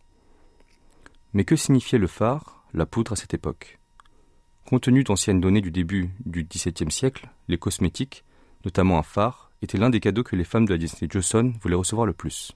Mais 1.34 1.44
que 1.44 1.56
signifiait 1.56 2.00
le 2.00 2.08
phare, 2.08 2.66
la 2.74 2.86
poudre 2.86 3.14
à 3.14 3.16
cette 3.16 3.34
époque? 3.34 3.80
Compte 4.66 4.84
tenu 4.84 5.04
d'anciennes 5.04 5.42
données 5.42 5.62
du 5.62 5.72
début 5.72 6.12
du 6.26 6.46
XVIIe 6.46 6.92
siècle, 6.92 7.30
les 7.50 7.58
cosmétiques, 7.58 8.24
notamment 8.64 8.98
un 8.98 9.04
phare, 9.04 9.52
étaient 9.62 9.78
l'un 9.78 9.90
des 9.90 10.00
cadeaux 10.00 10.24
que 10.24 10.36
les 10.36 10.46
femmes 10.46 10.66
de 10.66 10.72
la 10.72 10.78
dynastie 10.78 11.08
Joseon 11.10 11.54
voulaient 11.62 11.76
recevoir 11.76 12.06
le 12.06 12.14
plus. 12.14 12.54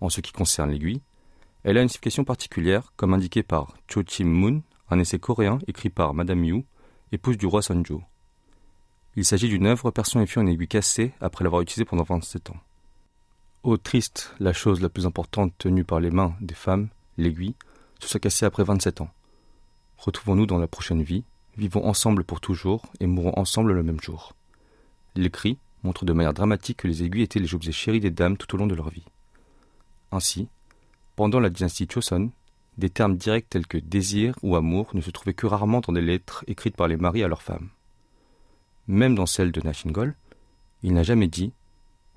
En 0.00 0.08
ce 0.08 0.22
qui 0.22 0.32
concerne 0.32 0.70
l'aiguille, 0.70 1.02
elle 1.62 1.76
a 1.76 1.82
une 1.82 1.88
signification 1.88 2.24
particulière, 2.24 2.92
comme 2.96 3.12
indiqué 3.12 3.42
par 3.42 3.74
Cho 3.86 4.02
Chim 4.06 4.24
Moon, 4.24 4.62
un 4.88 4.98
essai 4.98 5.18
coréen 5.18 5.58
écrit 5.66 5.90
par 5.90 6.14
Madame 6.14 6.44
Yu, 6.44 6.64
épouse 7.12 7.36
du 7.36 7.46
roi 7.46 7.60
Sonjo. 7.60 8.02
Il 9.16 9.24
s'agit 9.24 9.48
d'une 9.48 9.66
œuvre 9.66 9.90
personnifiant 9.90 10.42
une 10.42 10.48
aiguille 10.48 10.68
cassée 10.68 11.12
après 11.20 11.42
l'avoir 11.42 11.62
utilisée 11.62 11.84
pendant 11.84 12.04
27 12.04 12.50
ans. 12.50 12.60
Ô 13.64 13.76
triste, 13.76 14.34
la 14.38 14.52
chose 14.52 14.80
la 14.80 14.88
plus 14.88 15.04
importante 15.04 15.52
tenue 15.58 15.84
par 15.84 16.00
les 16.00 16.10
mains 16.10 16.34
des 16.40 16.54
femmes, 16.54 16.88
l'aiguille, 17.18 17.56
se 17.98 18.08
soit 18.08 18.20
cassée 18.20 18.46
après 18.46 18.64
27 18.64 19.00
ans. 19.00 19.10
Retrouvons-nous 19.98 20.46
dans 20.46 20.58
la 20.58 20.68
prochaine 20.68 21.02
vie, 21.02 21.24
vivons 21.56 21.84
ensemble 21.84 22.24
pour 22.24 22.40
toujours 22.40 22.82
et 23.00 23.06
mourrons 23.06 23.38
ensemble 23.38 23.72
le 23.72 23.82
même 23.82 24.00
jour. 24.00 24.34
L'écrit 25.16 25.58
montre 25.82 26.04
de 26.04 26.12
manière 26.12 26.32
dramatique 26.32 26.78
que 26.78 26.88
les 26.88 27.02
aiguilles 27.02 27.24
étaient 27.24 27.40
les 27.40 27.54
objets 27.54 27.72
chéris 27.72 28.00
des 28.00 28.10
dames 28.10 28.36
tout 28.36 28.54
au 28.54 28.58
long 28.58 28.66
de 28.66 28.74
leur 28.74 28.90
vie. 28.90 29.04
Ainsi, 30.12 30.48
pendant 31.16 31.40
la 31.40 31.50
dynastie 31.50 31.88
Choson, 31.92 32.30
des 32.78 32.90
termes 32.90 33.16
directs 33.16 33.50
tels 33.50 33.66
que 33.66 33.76
désir 33.76 34.36
ou 34.42 34.56
amour 34.56 34.90
ne 34.94 35.00
se 35.00 35.10
trouvaient 35.10 35.34
que 35.34 35.46
rarement 35.46 35.80
dans 35.80 35.92
des 35.92 36.00
lettres 36.00 36.44
écrites 36.46 36.76
par 36.76 36.88
les 36.88 36.96
maris 36.96 37.22
à 37.22 37.28
leurs 37.28 37.42
femmes. 37.42 37.68
Même 38.90 39.14
dans 39.14 39.26
celle 39.26 39.52
de 39.52 39.60
Nashingol, 39.60 40.16
Il 40.82 40.94
n'a 40.94 41.04
jamais 41.04 41.28
dit 41.28 41.52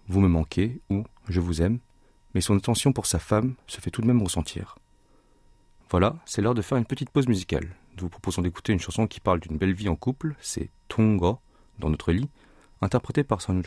Vous 0.08 0.20
me 0.22 0.28
manquez 0.28 0.82
ou 0.90 1.04
Je 1.30 1.40
vous 1.40 1.62
aime, 1.62 1.78
mais 2.34 2.42
son 2.42 2.58
attention 2.58 2.94
pour 2.94 3.06
sa 3.06 3.20
femme 3.20 3.54
se 3.68 3.80
fait 3.80 3.92
tout 3.92 4.02
de 4.02 4.08
même 4.08 4.24
ressentir. 4.24 4.80
Voilà, 5.92 6.16
c'est 6.26 6.42
l'heure 6.42 6.56
de 6.56 6.64
faire 6.64 6.80
une 6.80 6.86
petite 6.86 7.12
pause 7.12 7.28
musicale. 7.28 7.76
Nous 7.96 8.06
vous 8.06 8.10
proposons 8.10 8.42
d'écouter 8.42 8.74
une 8.74 8.80
chanson 8.80 9.06
qui 9.06 9.20
parle 9.20 9.40
d'une 9.40 9.60
belle 9.60 9.76
vie 9.76 9.88
en 9.88 9.96
couple, 9.96 10.36
c'est 10.42 10.72
Tongo, 10.88 11.38
dans 11.78 11.92
notre 11.92 12.12
lit, 12.12 12.28
interprétée 12.82 13.24
par 13.24 13.40
Son 13.42 13.62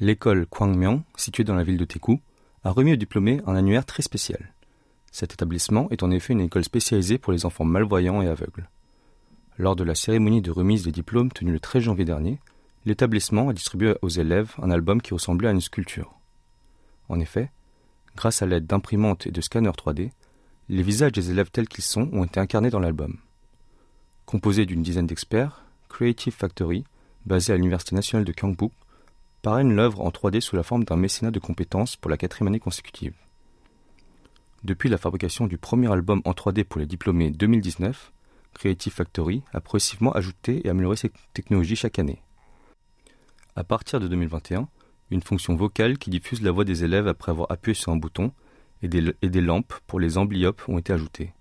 L'école 0.00 0.46
Kwangmyong, 0.46 1.02
située 1.14 1.44
dans 1.44 1.54
la 1.54 1.62
ville 1.62 1.76
de 1.76 1.84
Taeku, 1.84 2.22
a 2.64 2.70
remis 2.70 2.92
aux 2.92 2.96
diplômés 2.96 3.40
un 3.46 3.54
annuaire 3.54 3.84
très 3.84 4.02
spécial. 4.02 4.52
Cet 5.10 5.32
établissement 5.32 5.88
est 5.90 6.02
en 6.02 6.10
effet 6.10 6.32
une 6.32 6.40
école 6.40 6.64
spécialisée 6.64 7.18
pour 7.18 7.32
les 7.32 7.46
enfants 7.46 7.64
malvoyants 7.64 8.22
et 8.22 8.28
aveugles. 8.28 8.68
Lors 9.56 9.76
de 9.76 9.84
la 9.84 9.94
cérémonie 9.94 10.42
de 10.42 10.50
remise 10.50 10.84
des 10.84 10.92
diplômes 10.92 11.32
tenue 11.32 11.52
le 11.52 11.60
13 11.60 11.82
janvier 11.82 12.04
dernier, 12.04 12.38
l'établissement 12.84 13.48
a 13.48 13.52
distribué 13.52 13.96
aux 14.02 14.08
élèves 14.08 14.54
un 14.62 14.70
album 14.70 15.02
qui 15.02 15.14
ressemblait 15.14 15.48
à 15.48 15.52
une 15.52 15.60
sculpture. 15.60 16.14
En 17.08 17.18
effet, 17.20 17.50
grâce 18.16 18.42
à 18.42 18.46
l'aide 18.46 18.66
d'imprimantes 18.66 19.26
et 19.26 19.30
de 19.30 19.40
scanners 19.40 19.70
3D, 19.70 20.10
les 20.68 20.82
visages 20.82 21.12
des 21.12 21.30
élèves 21.30 21.50
tels 21.50 21.68
qu'ils 21.68 21.84
sont 21.84 22.10
ont 22.12 22.24
été 22.24 22.38
incarnés 22.38 22.70
dans 22.70 22.80
l'album. 22.80 23.16
Composé 24.26 24.66
d'une 24.66 24.82
dizaine 24.82 25.06
d'experts, 25.06 25.64
Creative 25.88 26.34
Factory, 26.34 26.84
basé 27.24 27.52
à 27.52 27.56
l'Université 27.56 27.94
nationale 27.94 28.24
de 28.24 28.32
Gyeongbuk, 28.32 28.72
parraine 29.42 29.74
l'œuvre 29.74 30.00
en 30.00 30.10
3D 30.10 30.40
sous 30.40 30.56
la 30.56 30.62
forme 30.62 30.84
d'un 30.84 30.96
mécénat 30.96 31.30
de 31.30 31.38
compétences 31.38 31.96
pour 31.96 32.10
la 32.10 32.16
quatrième 32.16 32.48
année 32.48 32.60
consécutive. 32.60 33.14
Depuis 34.64 34.88
la 34.88 34.98
fabrication 34.98 35.46
du 35.46 35.56
premier 35.56 35.90
album 35.90 36.20
en 36.24 36.32
3D 36.32 36.64
pour 36.64 36.80
les 36.80 36.86
diplômés 36.86 37.30
2019, 37.30 38.12
Creative 38.54 38.92
Factory 38.92 39.42
a 39.52 39.60
progressivement 39.60 40.12
ajouté 40.12 40.66
et 40.66 40.70
amélioré 40.70 40.96
ses 40.96 41.12
technologies 41.32 41.76
chaque 41.76 41.98
année. 41.98 42.22
À 43.54 43.62
partir 43.62 44.00
de 44.00 44.08
2021, 44.08 44.68
une 45.10 45.22
fonction 45.22 45.54
vocale 45.54 45.98
qui 45.98 46.10
diffuse 46.10 46.42
la 46.42 46.50
voix 46.50 46.64
des 46.64 46.84
élèves 46.84 47.08
après 47.08 47.30
avoir 47.30 47.50
appuyé 47.50 47.74
sur 47.74 47.92
un 47.92 47.96
bouton 47.96 48.32
et 48.82 48.88
des, 48.88 49.14
et 49.22 49.28
des 49.28 49.40
lampes 49.40 49.74
pour 49.86 50.00
les 50.00 50.18
amblyopes 50.18 50.68
ont 50.68 50.78
été 50.78 50.92
ajoutées. 50.92 51.32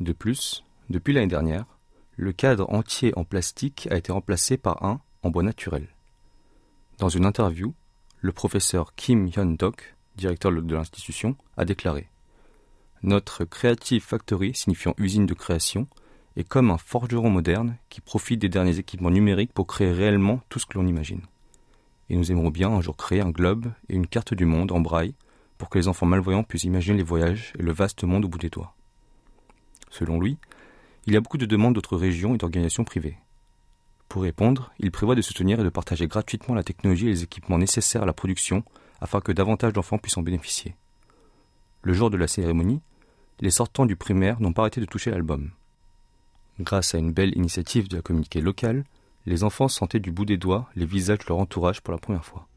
De 0.00 0.12
plus, 0.12 0.64
depuis 0.90 1.12
l'année 1.12 1.26
dernière, 1.26 1.66
le 2.16 2.32
cadre 2.32 2.72
entier 2.72 3.12
en 3.16 3.24
plastique 3.24 3.88
a 3.90 3.96
été 3.96 4.10
remplacé 4.10 4.56
par 4.56 4.84
un 4.84 5.00
en 5.22 5.30
bois 5.30 5.42
naturel. 5.42 5.88
Dans 6.98 7.08
une 7.08 7.26
interview, 7.26 7.74
le 8.20 8.32
professeur 8.32 8.92
Kim 8.96 9.28
Hyun-dok, 9.28 9.94
directeur 10.16 10.50
de 10.50 10.74
l'institution, 10.74 11.36
a 11.56 11.64
déclaré 11.64 12.08
Notre 13.04 13.44
Creative 13.44 14.02
Factory, 14.02 14.52
signifiant 14.52 14.94
usine 14.98 15.24
de 15.24 15.34
création, 15.34 15.86
est 16.36 16.42
comme 16.42 16.72
un 16.72 16.78
forgeron 16.78 17.30
moderne 17.30 17.76
qui 17.88 18.00
profite 18.00 18.40
des 18.40 18.48
derniers 18.48 18.80
équipements 18.80 19.12
numériques 19.12 19.52
pour 19.52 19.68
créer 19.68 19.92
réellement 19.92 20.40
tout 20.48 20.58
ce 20.58 20.66
que 20.66 20.76
l'on 20.76 20.88
imagine. 20.88 21.22
Et 22.10 22.16
nous 22.16 22.32
aimerons 22.32 22.50
bien 22.50 22.68
un 22.68 22.80
jour 22.80 22.96
créer 22.96 23.20
un 23.20 23.30
globe 23.30 23.70
et 23.88 23.94
une 23.94 24.08
carte 24.08 24.34
du 24.34 24.44
monde 24.44 24.72
en 24.72 24.80
braille 24.80 25.14
pour 25.56 25.68
que 25.68 25.78
les 25.78 25.86
enfants 25.86 26.06
malvoyants 26.06 26.42
puissent 26.42 26.64
imaginer 26.64 26.96
les 26.96 27.04
voyages 27.04 27.52
et 27.60 27.62
le 27.62 27.72
vaste 27.72 28.02
monde 28.02 28.24
au 28.24 28.28
bout 28.28 28.38
des 28.38 28.50
doigts. 28.50 28.74
Selon 29.90 30.18
lui, 30.18 30.36
il 31.06 31.12
y 31.12 31.16
a 31.16 31.20
beaucoup 31.20 31.38
de 31.38 31.46
demandes 31.46 31.76
d'autres 31.76 31.96
régions 31.96 32.34
et 32.34 32.38
d'organisations 32.38 32.82
privées. 32.82 33.18
Pour 34.08 34.22
répondre, 34.22 34.72
il 34.78 34.90
prévoit 34.90 35.14
de 35.14 35.22
soutenir 35.22 35.60
et 35.60 35.64
de 35.64 35.68
partager 35.68 36.06
gratuitement 36.06 36.54
la 36.54 36.62
technologie 36.62 37.06
et 37.06 37.10
les 37.10 37.22
équipements 37.24 37.58
nécessaires 37.58 38.02
à 38.02 38.06
la 38.06 38.14
production 38.14 38.64
afin 39.00 39.20
que 39.20 39.32
davantage 39.32 39.72
d'enfants 39.74 39.98
puissent 39.98 40.16
en 40.16 40.22
bénéficier. 40.22 40.74
Le 41.82 41.92
jour 41.92 42.10
de 42.10 42.16
la 42.16 42.26
cérémonie, 42.26 42.80
les 43.40 43.50
sortants 43.50 43.86
du 43.86 43.96
primaire 43.96 44.40
n'ont 44.40 44.52
pas 44.52 44.62
arrêté 44.62 44.80
de 44.80 44.86
toucher 44.86 45.10
l'album. 45.10 45.50
Grâce 46.58 46.94
à 46.94 46.98
une 46.98 47.12
belle 47.12 47.36
initiative 47.36 47.88
de 47.88 47.96
la 47.96 48.02
communauté 48.02 48.40
locale, 48.40 48.84
les 49.26 49.44
enfants 49.44 49.68
sentaient 49.68 50.00
du 50.00 50.10
bout 50.10 50.24
des 50.24 50.38
doigts 50.38 50.68
les 50.74 50.86
visages 50.86 51.18
de 51.18 51.26
leur 51.28 51.38
entourage 51.38 51.82
pour 51.82 51.92
la 51.92 51.98
première 51.98 52.24
fois. 52.24 52.47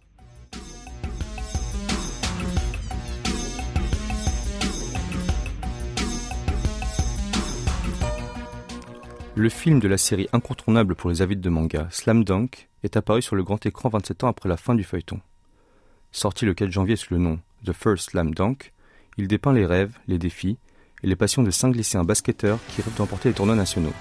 Le 9.42 9.50
film 9.50 9.80
de 9.80 9.88
la 9.88 9.98
série 9.98 10.28
incontournable 10.34 10.94
pour 10.94 11.10
les 11.10 11.24
avides 11.24 11.42
de 11.42 11.50
manga, 11.50 11.88
Slam 11.90 12.24
Dunk, 12.24 12.70
est 12.84 12.96
apparu 12.96 13.24
sur 13.24 13.36
le 13.36 13.42
grand 13.42 13.66
écran 13.66 13.90
27 13.90 14.24
ans 14.24 14.28
après 14.28 14.48
la 14.48 14.56
fin 14.56 14.76
du 14.76 14.84
feuilleton. 14.84 15.20
Sorti 16.12 16.46
le 16.46 16.54
4 16.54 16.70
janvier 16.70 16.96
sous 16.96 17.16
le 17.16 17.20
nom 17.20 17.40
The 17.66 17.74
First 17.74 18.12
Slam 18.12 18.36
Dunk, 18.36 18.72
il 19.18 19.28
dépeint 19.28 19.52
les 19.52 19.66
rêves, 19.66 19.98
les 20.08 20.20
défis 20.20 20.60
et 21.02 21.08
les 21.08 21.16
passions 21.16 21.42
de 21.42 21.50
cinq 21.50 21.76
lycéens 21.76 22.04
basketteurs 22.04 22.60
qui 22.68 22.84
rêvent 22.84 22.96
d'emporter 22.96 23.30
les 23.30 23.34
tournois 23.34 23.56
nationaux. 23.56 23.94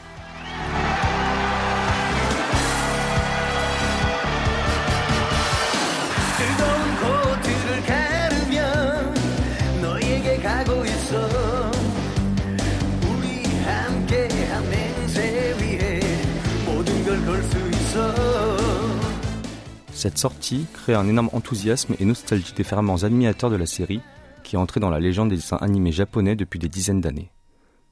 Cette 20.01 20.17
sortie 20.17 20.65
crée 20.73 20.95
un 20.95 21.07
énorme 21.07 21.29
enthousiasme 21.35 21.95
et 22.01 22.07
nostalgie 22.07 22.55
des 22.55 22.65
ferments 22.65 23.03
animateurs 23.03 23.51
de 23.51 23.57
la 23.57 23.67
série, 23.67 24.01
qui 24.43 24.57
est 24.57 24.59
entré 24.59 24.81
dans 24.81 24.89
la 24.89 24.99
légende 24.99 25.29
des 25.29 25.37
dessins 25.37 25.59
animés 25.59 25.93
japonais 25.93 26.37
depuis 26.37 26.59
des 26.59 26.71
dizaines 26.71 27.03
d'années. 27.03 27.31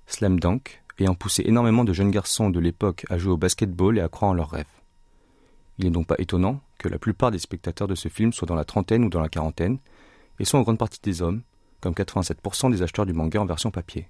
Slam 0.07 0.41
Dunk 0.41 0.83
ayant 0.99 1.15
poussé 1.15 1.43
énormément 1.45 1.85
de 1.85 1.93
jeunes 1.93 2.11
garçons 2.11 2.49
de 2.49 2.61
l'époque 2.61 3.05
à 3.11 3.19
jouer 3.19 3.33
au 3.33 3.37
basketball 3.37 3.99
et 3.99 4.01
à 4.01 4.09
croire 4.09 4.31
en 4.31 4.33
leurs 4.33 4.49
rêves. 4.49 4.65
Il 5.77 5.85
n'est 5.85 5.91
donc 5.91 6.07
pas 6.07 6.15
étonnant 6.17 6.63
que 6.79 6.89
la 6.89 6.99
plupart 6.99 7.31
des 7.31 7.39
spectateurs 7.39 7.89
de 7.89 7.95
ce 7.95 8.09
film 8.09 8.33
soient 8.33 8.49
dans 8.49 8.55
la 8.55 8.65
trentaine 8.65 9.05
ou 9.05 9.11
dans 9.11 9.21
la 9.21 9.29
quarantaine, 9.29 9.79
et 10.41 10.47
sont 10.47 10.57
en 10.57 10.63
grande 10.63 10.79
partie 10.79 11.03
des 11.03 11.21
hommes, 11.21 11.43
comme 11.83 11.93
87% 11.93 12.71
des 12.71 12.81
acheteurs 12.81 13.05
du 13.05 13.13
manga 13.13 13.39
en 13.39 13.45
version 13.45 13.71
papier. 13.71 14.09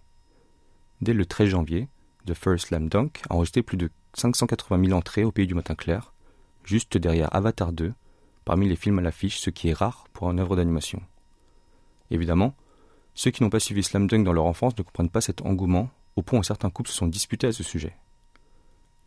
Dès 1.00 1.14
le 1.14 1.26
13 1.26 1.48
janvier, 1.48 1.88
The 2.26 2.34
First 2.34 2.68
Slam 2.68 2.88
Dunk 2.88 3.22
a 3.28 3.34
enregistré 3.34 3.62
plus 3.62 3.76
de 3.76 3.90
580 4.14 4.84
000 4.84 4.96
entrées 4.96 5.24
au 5.24 5.32
pays 5.32 5.48
du 5.48 5.54
matin 5.54 5.74
clair, 5.74 6.12
juste 6.68 6.98
derrière 6.98 7.34
Avatar 7.34 7.72
2, 7.72 7.94
parmi 8.44 8.68
les 8.68 8.76
films 8.76 8.98
à 8.98 9.02
l'affiche, 9.02 9.40
ce 9.40 9.48
qui 9.48 9.70
est 9.70 9.72
rare 9.72 10.04
pour 10.12 10.30
une 10.30 10.38
œuvre 10.38 10.54
d'animation. 10.54 11.00
Évidemment, 12.10 12.54
ceux 13.14 13.30
qui 13.30 13.42
n'ont 13.42 13.48
pas 13.48 13.58
suivi 13.58 13.82
Slam 13.82 14.06
Dunk 14.06 14.22
dans 14.22 14.34
leur 14.34 14.44
enfance 14.44 14.76
ne 14.76 14.82
comprennent 14.82 15.08
pas 15.08 15.22
cet 15.22 15.40
engouement, 15.46 15.88
au 16.14 16.22
point 16.22 16.38
où 16.38 16.42
certains 16.42 16.68
couples 16.68 16.90
se 16.90 16.96
sont 16.96 17.06
disputés 17.06 17.46
à 17.46 17.52
ce 17.52 17.62
sujet. 17.62 17.96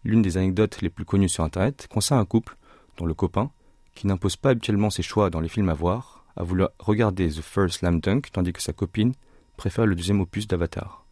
L'une 0.03 0.23
des 0.23 0.37
anecdotes 0.37 0.81
les 0.81 0.89
plus 0.89 1.05
connues 1.05 1.29
sur 1.29 1.43
Internet 1.43 1.87
concerne 1.87 2.19
un 2.19 2.25
couple 2.25 2.57
dont 2.97 3.05
le 3.05 3.13
copain, 3.13 3.51
qui 3.93 4.07
n'impose 4.07 4.37
pas 4.37 4.49
habituellement 4.49 4.89
ses 4.89 5.03
choix 5.03 5.29
dans 5.29 5.39
les 5.39 5.49
films 5.49 5.69
à 5.69 5.75
voir, 5.75 6.25
a 6.35 6.43
voulu 6.43 6.65
regarder 6.79 7.29
The 7.29 7.41
First 7.41 7.79
Slam 7.79 7.99
Dunk 7.99 8.31
tandis 8.31 8.53
que 8.53 8.61
sa 8.61 8.73
copine 8.73 9.13
préfère 9.55 9.85
le 9.85 9.93
deuxième 9.93 10.21
opus 10.21 10.47
d'Avatar. 10.47 11.05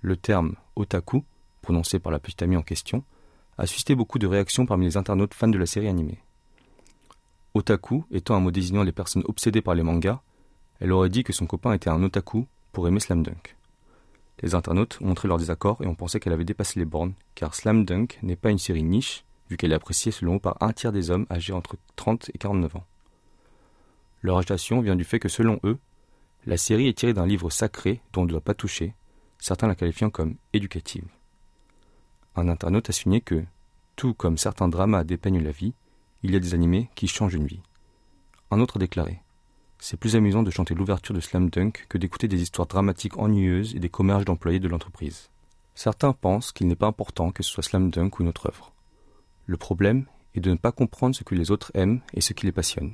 Le 0.00 0.16
terme 0.16 0.56
otaku, 0.74 1.24
prononcé 1.62 2.00
par 2.00 2.10
la 2.10 2.18
petite 2.18 2.42
amie 2.42 2.56
en 2.56 2.62
question, 2.62 3.04
a 3.58 3.66
suscité 3.66 3.94
beaucoup 3.94 4.18
de 4.18 4.26
réactions 4.26 4.66
parmi 4.66 4.86
les 4.86 4.96
internautes 4.96 5.34
fans 5.34 5.48
de 5.48 5.58
la 5.58 5.66
série 5.66 5.88
animée. 5.88 6.18
Otaku 7.54 8.04
étant 8.10 8.34
un 8.34 8.40
mot 8.40 8.50
désignant 8.50 8.82
les 8.82 8.92
personnes 8.92 9.24
obsédées 9.26 9.62
par 9.62 9.74
les 9.74 9.82
mangas, 9.82 10.20
elle 10.80 10.92
aurait 10.92 11.08
dit 11.08 11.24
que 11.24 11.32
son 11.32 11.46
copain 11.46 11.72
était 11.72 11.88
un 11.88 12.02
otaku 12.02 12.46
pour 12.72 12.86
aimer 12.86 13.00
Slam 13.00 13.22
Dunk. 13.22 13.56
Les 14.42 14.54
internautes 14.54 14.98
ont 15.00 15.06
montré 15.06 15.28
leur 15.28 15.38
désaccord 15.38 15.82
et 15.82 15.86
ont 15.86 15.94
pensé 15.94 16.20
qu'elle 16.20 16.34
avait 16.34 16.44
dépassé 16.44 16.78
les 16.78 16.84
bornes, 16.84 17.14
car 17.34 17.54
Slam 17.54 17.86
Dunk 17.86 18.18
n'est 18.22 18.36
pas 18.36 18.50
une 18.50 18.58
série 18.58 18.82
niche, 18.82 19.24
vu 19.48 19.56
qu'elle 19.56 19.72
est 19.72 19.76
appréciée 19.76 20.12
selon 20.12 20.36
eux 20.36 20.40
par 20.40 20.58
un 20.60 20.72
tiers 20.72 20.92
des 20.92 21.10
hommes 21.10 21.26
âgés 21.30 21.54
entre 21.54 21.76
30 21.96 22.30
et 22.34 22.38
49 22.38 22.76
ans. 22.76 22.84
Leur 24.20 24.36
agitation 24.36 24.80
vient 24.82 24.96
du 24.96 25.04
fait 25.04 25.18
que 25.18 25.28
selon 25.28 25.58
eux, 25.64 25.78
la 26.44 26.58
série 26.58 26.88
est 26.88 26.98
tirée 26.98 27.14
d'un 27.14 27.26
livre 27.26 27.48
sacré 27.48 28.00
dont 28.12 28.22
on 28.22 28.24
ne 28.24 28.30
doit 28.30 28.40
pas 28.40 28.54
toucher, 28.54 28.94
certains 29.38 29.68
la 29.68 29.74
qualifiant 29.74 30.10
comme 30.10 30.36
éducative. 30.52 31.06
Un 32.36 32.48
internaute 32.48 32.90
a 32.90 32.92
signé 32.92 33.22
que, 33.22 33.44
tout 33.96 34.12
comme 34.12 34.36
certains 34.36 34.68
dramas 34.68 35.04
dépeignent 35.04 35.42
la 35.42 35.52
vie, 35.52 35.72
il 36.22 36.32
y 36.32 36.36
a 36.36 36.40
des 36.40 36.52
animés 36.52 36.90
qui 36.94 37.08
changent 37.08 37.34
une 37.34 37.46
vie. 37.46 37.62
Un 38.50 38.60
autre 38.60 38.76
a 38.76 38.78
déclaré 38.78 39.22
C'est 39.78 39.96
plus 39.96 40.16
amusant 40.16 40.42
de 40.42 40.50
chanter 40.50 40.74
l'ouverture 40.74 41.14
de 41.14 41.20
Slam 41.20 41.48
Dunk 41.48 41.86
que 41.88 41.96
d'écouter 41.96 42.28
des 42.28 42.42
histoires 42.42 42.68
dramatiques 42.68 43.16
ennuyeuses 43.16 43.74
et 43.74 43.80
des 43.80 43.88
commerges 43.88 44.26
d'employés 44.26 44.60
de 44.60 44.68
l'entreprise. 44.68 45.30
Certains 45.74 46.12
pensent 46.12 46.52
qu'il 46.52 46.66
n'est 46.68 46.76
pas 46.76 46.86
important 46.86 47.30
que 47.30 47.42
ce 47.42 47.50
soit 47.50 47.62
Slam 47.62 47.90
Dunk 47.90 48.18
ou 48.18 48.22
une 48.22 48.28
autre 48.28 48.46
œuvre. 48.46 48.72
Le 49.46 49.56
problème 49.56 50.04
est 50.34 50.40
de 50.40 50.50
ne 50.50 50.56
pas 50.56 50.72
comprendre 50.72 51.16
ce 51.16 51.24
que 51.24 51.34
les 51.34 51.50
autres 51.50 51.70
aiment 51.74 52.00
et 52.12 52.20
ce 52.20 52.34
qui 52.34 52.44
les 52.44 52.52
passionne. 52.52 52.92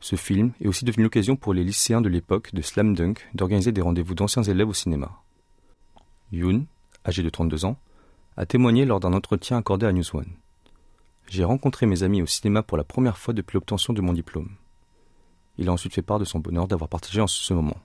Ce 0.00 0.16
film 0.16 0.52
est 0.62 0.68
aussi 0.68 0.86
devenu 0.86 1.04
l'occasion 1.04 1.36
pour 1.36 1.52
les 1.52 1.64
lycéens 1.64 2.00
de 2.00 2.08
l'époque 2.08 2.54
de 2.54 2.62
Slam 2.62 2.94
Dunk 2.94 3.28
d'organiser 3.34 3.72
des 3.72 3.82
rendez-vous 3.82 4.14
d'anciens 4.14 4.42
élèves 4.42 4.70
au 4.70 4.74
cinéma. 4.74 5.22
Yoon, 6.32 6.64
âgé 7.06 7.22
de 7.22 7.28
32 7.28 7.66
ans, 7.66 7.76
a 8.36 8.46
témoigné 8.46 8.84
lors 8.84 9.00
d'un 9.00 9.12
entretien 9.12 9.58
accordé 9.58 9.86
à 9.86 9.92
News 9.92 10.16
One. 10.16 10.32
J'ai 11.28 11.44
rencontré 11.44 11.86
mes 11.86 12.02
amis 12.02 12.22
au 12.22 12.26
cinéma 12.26 12.62
pour 12.62 12.76
la 12.76 12.84
première 12.84 13.18
fois 13.18 13.34
depuis 13.34 13.54
l'obtention 13.54 13.92
de 13.92 14.00
mon 14.00 14.12
diplôme. 14.12 14.50
Il 15.58 15.68
a 15.68 15.72
ensuite 15.72 15.94
fait 15.94 16.02
part 16.02 16.18
de 16.18 16.24
son 16.24 16.38
bonheur 16.38 16.66
d'avoir 16.66 16.88
partagé 16.88 17.20
en 17.20 17.26
ce 17.26 17.54
moment. 17.54 17.76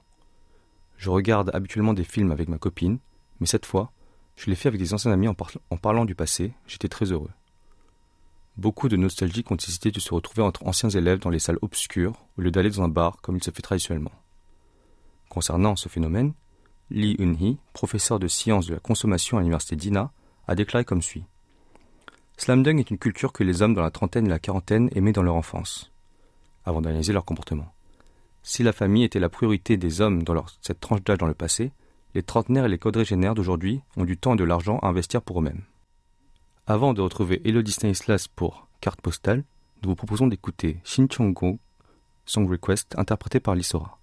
Je 0.97 1.09
regarde 1.09 1.51
habituellement 1.53 1.93
des 1.93 2.03
films 2.03 2.31
avec 2.31 2.47
ma 2.47 2.57
copine, 2.57 2.99
mais 3.39 3.47
cette 3.47 3.65
fois, 3.65 3.91
je 4.35 4.49
l'ai 4.49 4.55
fait 4.55 4.69
avec 4.69 4.79
des 4.79 4.93
anciens 4.93 5.11
amis 5.11 5.27
en, 5.27 5.35
parlant 5.77 6.05
du 6.05 6.15
passé, 6.15 6.53
j'étais 6.67 6.87
très 6.87 7.11
heureux. 7.11 7.31
Beaucoup 8.57 8.87
de 8.87 8.95
nostalgiques 8.95 9.51
ont 9.51 9.57
hésité 9.57 9.91
de 9.91 9.99
se 9.99 10.13
retrouver 10.13 10.41
entre 10.41 10.65
anciens 10.65 10.89
élèves 10.89 11.19
dans 11.19 11.29
les 11.29 11.39
salles 11.39 11.59
obscures 11.61 12.13
au 12.37 12.41
lieu 12.41 12.51
d'aller 12.51 12.69
dans 12.69 12.83
un 12.83 12.87
bar 12.87 13.17
comme 13.21 13.35
il 13.35 13.43
se 13.43 13.51
fait 13.51 13.61
traditionnellement. 13.61 14.13
Concernant 15.29 15.75
ce 15.75 15.89
phénomène, 15.89 16.33
Lee 16.89 17.17
Eun-hee, 17.19 17.57
professeur 17.73 18.19
de 18.19 18.27
sciences 18.27 18.67
de 18.67 18.73
la 18.75 18.79
consommation 18.79 19.37
à 19.37 19.41
l'université 19.41 19.75
d'Ina, 19.75 20.11
a 20.47 20.55
déclaré 20.55 20.85
comme 20.85 21.01
suit 21.01 21.25
Slamdunk 22.37 22.79
est 22.79 22.91
une 22.91 22.97
culture 22.97 23.31
que 23.31 23.43
les 23.43 23.61
hommes 23.61 23.73
dans 23.73 23.81
la 23.81 23.91
trentaine 23.91 24.27
et 24.27 24.29
la 24.29 24.39
quarantaine 24.39 24.89
aimaient 24.93 25.13
dans 25.13 25.23
leur 25.23 25.35
enfance, 25.35 25.91
avant 26.65 26.81
d'analyser 26.81 27.13
leur 27.13 27.25
comportement. 27.25 27.71
Si 28.43 28.61
la 28.61 28.73
famille 28.73 29.03
était 29.03 29.19
la 29.19 29.29
priorité 29.29 29.77
des 29.77 30.01
hommes 30.01 30.23
dans 30.23 30.45
cette 30.61 30.79
tranche 30.79 31.03
d'âge 31.03 31.17
dans 31.17 31.27
le 31.27 31.33
passé, 31.33 31.71
les 32.13 32.23
trentenaires 32.23 32.65
et 32.65 32.69
les 32.69 32.77
quadrigénaires 32.77 33.35
d'aujourd'hui 33.35 33.81
ont 33.97 34.05
du 34.05 34.17
temps 34.17 34.35
et 34.35 34.37
de 34.37 34.43
l'argent 34.43 34.79
à 34.79 34.87
investir 34.87 35.21
pour 35.21 35.39
eux-mêmes. 35.39 35.63
Avant 36.67 36.93
de 36.93 37.01
retrouver 37.01 37.41
Elodie 37.45 37.71
Stanislas 37.71 38.27
pour 38.27 38.67
Carte 38.81 39.01
postale, 39.01 39.43
nous 39.81 39.89
vous 39.89 39.95
proposons 39.95 40.27
d'écouter 40.27 40.79
Shin 40.83 41.07
Chong-go, 41.09 41.57
Song 42.25 42.49
Request, 42.49 42.95
interprété 42.97 43.39
par 43.39 43.55
Lissora. 43.55 43.99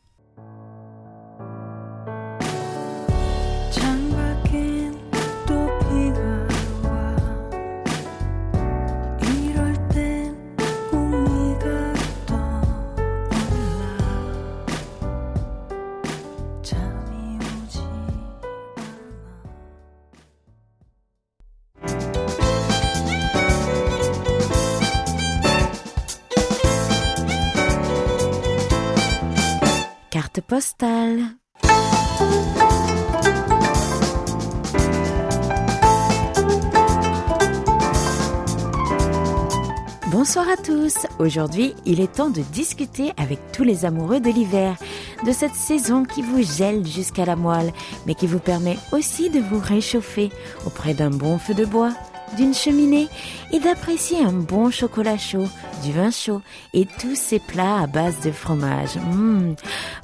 Bonsoir 40.11 40.47
à 40.51 40.59
tous. 40.63 41.07
Aujourd'hui, 41.19 41.75
il 41.87 42.03
est 42.03 42.13
temps 42.13 42.29
de 42.29 42.43
discuter 42.43 43.13
avec 43.17 43.39
tous 43.53 43.65
les 43.65 43.87
amoureux 43.87 44.21
de 44.21 44.29
l'hiver, 44.29 44.77
de 45.25 45.33
cette 45.33 45.55
saison 45.55 46.05
qui 46.05 46.21
vous 46.21 46.43
gèle 46.43 46.87
jusqu'à 46.87 47.25
la 47.25 47.35
moelle, 47.35 47.73
mais 48.07 48.15
qui 48.15 48.27
vous 48.27 48.39
permet 48.39 48.77
aussi 48.93 49.31
de 49.31 49.41
vous 49.41 49.59
réchauffer 49.59 50.29
auprès 50.67 50.93
d'un 50.93 51.09
bon 51.09 51.39
feu 51.39 51.55
de 51.55 51.65
bois 51.65 51.95
d'une 52.37 52.55
cheminée 52.55 53.09
et 53.53 53.61
d'apprécier 53.61 54.23
un 54.23 54.33
bon 54.33 54.71
chocolat 54.71 55.19
chaud, 55.19 55.49
du 55.85 55.93
vin 55.93 56.11
chaud 56.11 56.41
et 56.75 56.87
tous 57.01 57.15
ces 57.15 57.39
plats 57.39 57.81
à 57.83 57.87
base 57.87 58.21
de 58.21 58.31
fromage. 58.31 58.97
Mmh. 58.97 59.55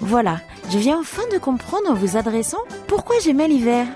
Voilà, 0.01 0.41
je 0.71 0.79
viens 0.79 0.99
enfin 1.01 1.23
de 1.33 1.39
comprendre 1.39 1.91
en 1.91 1.95
vous 1.95 2.17
adressant 2.17 2.59
pourquoi 2.87 3.17
j'aimais 3.23 3.49
l'hiver. 3.49 3.87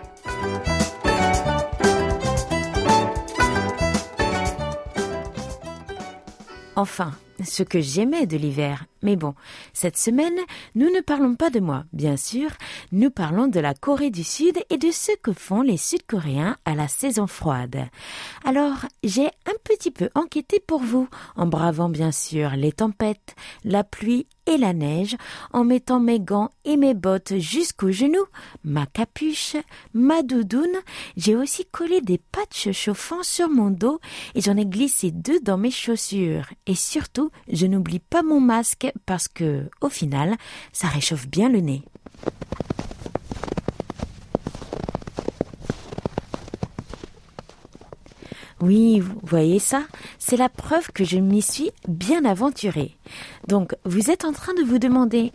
Enfin, 6.75 7.13
ce 7.45 7.63
que 7.63 7.81
j'aimais 7.81 8.27
de 8.27 8.37
l'hiver. 8.37 8.87
Mais 9.03 9.17
bon, 9.17 9.35
cette 9.73 9.97
semaine, 9.97 10.39
nous 10.75 10.91
ne 10.91 11.01
parlons 11.01 11.35
pas 11.35 11.51
de 11.51 11.61
moi, 11.61 11.85
bien 11.93 12.17
sûr, 12.17 12.51
nous 12.93 13.11
parlons 13.11 13.47
de 13.47 13.61
la 13.61 13.75
Corée 13.75 14.11
du 14.11 14.25
Sud 14.25 14.59
et 14.71 14.79
de 14.79 14.91
ce 14.91 15.13
que 15.23 15.33
font 15.33 15.61
les 15.61 15.77
Sud-Coréens 15.77 16.57
à 16.65 16.75
la 16.75 16.89
saison 16.89 17.27
froide. 17.27 17.89
Alors, 18.45 18.87
j'ai 19.03 19.27
un 19.27 19.57
petit 19.65 19.91
peu 19.91 20.09
enquêté 20.15 20.61
pour 20.61 20.81
vous, 20.81 21.09
en 21.37 21.47
bravant 21.47 21.89
bien 21.89 22.13
sûr 22.13 22.51
les 22.51 22.73
tempêtes, 22.73 23.35
la 23.65 23.85
pluie 23.85 24.27
et 24.47 24.57
la 24.57 24.73
neige, 24.73 25.17
en 25.53 25.65
mettant 25.65 26.01
mes 26.01 26.21
gants 26.21 26.51
et 26.65 26.77
mes 26.77 26.95
bottes 26.95 27.39
jusqu'aux 27.39 27.93
genoux, 27.93 28.27
ma 28.65 28.87
capuche, 28.87 29.57
ma 29.95 30.23
doudoune. 30.23 30.77
J'ai 31.17 31.37
aussi 31.37 31.65
collé 31.65 32.01
des 32.01 32.19
patchs 32.19 32.73
chauffants 32.73 33.23
sur 33.23 33.49
mon 33.49 33.71
dos 33.71 34.01
et 34.35 34.41
j'en 34.41 34.57
ai 34.57 34.67
glissé 34.67 35.11
deux 35.11 35.41
dans 35.41 35.59
mes 35.59 35.71
chaussures. 35.71 36.47
Et 36.67 36.75
surtout, 36.75 37.31
je 37.51 37.67
n'oublie 37.67 38.01
pas 38.01 38.23
mon 38.23 38.41
masque 38.41 38.93
parce 39.07 39.29
que, 39.29 39.69
au 39.81 39.89
final, 39.89 40.37
ça 40.73 40.89
réchauffe 40.89 41.29
bien 41.29 41.49
le 41.49 41.61
nez. 41.61 41.83
Oui, 48.63 49.01
vous 49.01 49.19
voyez 49.25 49.59
ça? 49.59 49.83
C'est 50.21 50.37
la 50.37 50.49
preuve 50.49 50.93
que 50.93 51.03
je 51.03 51.19
m'y 51.19 51.43
suis 51.43 51.73
bien 51.89 52.25
aventurée. 52.25 52.97
Donc, 53.49 53.75
vous 53.85 54.09
êtes 54.09 54.25
en 54.25 54.33
train 54.33 54.55
de 54.55 54.63
vous 54.63 54.79
demander 54.79 55.33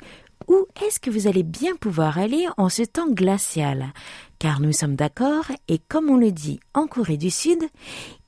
où 0.48 0.66
est-ce 0.82 1.02
que 1.02 1.10
vous 1.10 1.28
allez 1.28 1.44
bien 1.44 1.76
pouvoir 1.76 2.18
aller 2.18 2.48
en 2.56 2.70
ce 2.70 2.84
temps 2.84 3.12
glacial? 3.12 3.92
Car 4.40 4.62
nous 4.62 4.72
sommes 4.72 4.96
d'accord, 4.96 5.44
et 5.68 5.78
comme 5.90 6.10
on 6.10 6.16
le 6.16 6.32
dit 6.32 6.62
en 6.74 6.88
Corée 6.88 7.18
du 7.18 7.30
Sud, 7.30 7.60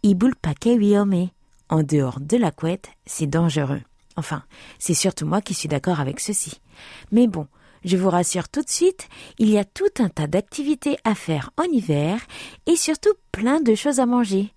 Ibul 0.04 0.36
Pake 0.36 0.78
Wiome. 0.78 1.30
En 1.70 1.82
dehors 1.82 2.20
de 2.20 2.36
la 2.36 2.52
couette, 2.52 2.90
c'est 3.06 3.28
dangereux. 3.28 3.82
Enfin, 4.18 4.44
c'est 4.80 4.94
surtout 4.94 5.26
moi 5.26 5.40
qui 5.40 5.54
suis 5.54 5.70
d'accord 5.70 6.02
avec 6.02 6.20
ceci. 6.20 6.60
Mais 7.14 7.28
bon, 7.28 7.48
je 7.86 7.96
vous 7.96 8.10
rassure 8.10 8.50
tout 8.50 8.64
de 8.64 8.70
suite, 8.70 9.08
il 9.38 9.50
y 9.50 9.58
a 9.58 9.64
tout 9.64 9.86
un 10.00 10.10
tas 10.10 10.28
d'activités 10.28 10.98
à 11.06 11.16
faire 11.16 11.52
en 11.56 11.64
hiver 11.64 12.20
et 12.66 12.76
surtout 12.76 13.14
plein 13.32 13.62
de 13.62 13.76
choses 13.76 14.02
à 14.02 14.06
manger. 14.06 14.52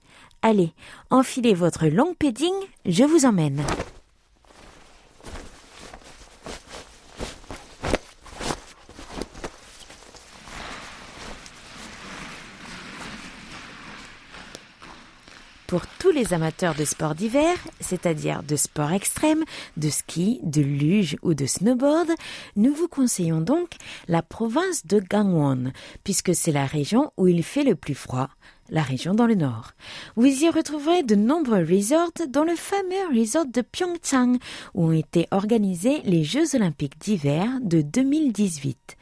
Allez, 0.44 0.72
enfilez 1.10 1.54
votre 1.54 1.86
long 1.86 2.14
padding, 2.18 2.52
je 2.84 3.04
vous 3.04 3.26
emmène. 3.26 3.62
pour 15.72 15.86
tous 15.98 16.10
les 16.10 16.34
amateurs 16.34 16.74
de 16.74 16.84
sport 16.84 17.14
d'hiver, 17.14 17.56
c'est-à-dire 17.80 18.42
de 18.42 18.56
sport 18.56 18.92
extrême, 18.92 19.42
de 19.78 19.88
ski, 19.88 20.38
de 20.42 20.60
luge 20.60 21.16
ou 21.22 21.32
de 21.32 21.46
snowboard, 21.46 22.10
nous 22.56 22.74
vous 22.74 22.88
conseillons 22.88 23.40
donc 23.40 23.70
la 24.06 24.20
province 24.20 24.86
de 24.86 25.00
Gangwon, 25.00 25.72
puisque 26.04 26.34
c'est 26.34 26.52
la 26.52 26.66
région 26.66 27.10
où 27.16 27.26
il 27.26 27.42
fait 27.42 27.64
le 27.64 27.74
plus 27.74 27.94
froid, 27.94 28.28
la 28.72 28.82
région 28.82 29.14
dans 29.14 29.26
le 29.26 29.36
nord. 29.36 29.72
Vous 30.16 30.26
y 30.26 30.48
retrouverez 30.48 31.04
de 31.04 31.14
nombreux 31.14 31.62
resorts, 31.62 32.10
dont 32.28 32.42
le 32.42 32.56
fameux 32.56 33.16
resort 33.16 33.46
de 33.46 33.60
Pyeongchang, 33.60 34.38
où 34.74 34.86
ont 34.86 34.92
été 34.92 35.28
organisés 35.30 36.00
les 36.04 36.24
Jeux 36.24 36.56
olympiques 36.56 36.98
d'hiver 36.98 37.48
de 37.60 37.82
2018. 37.82 38.96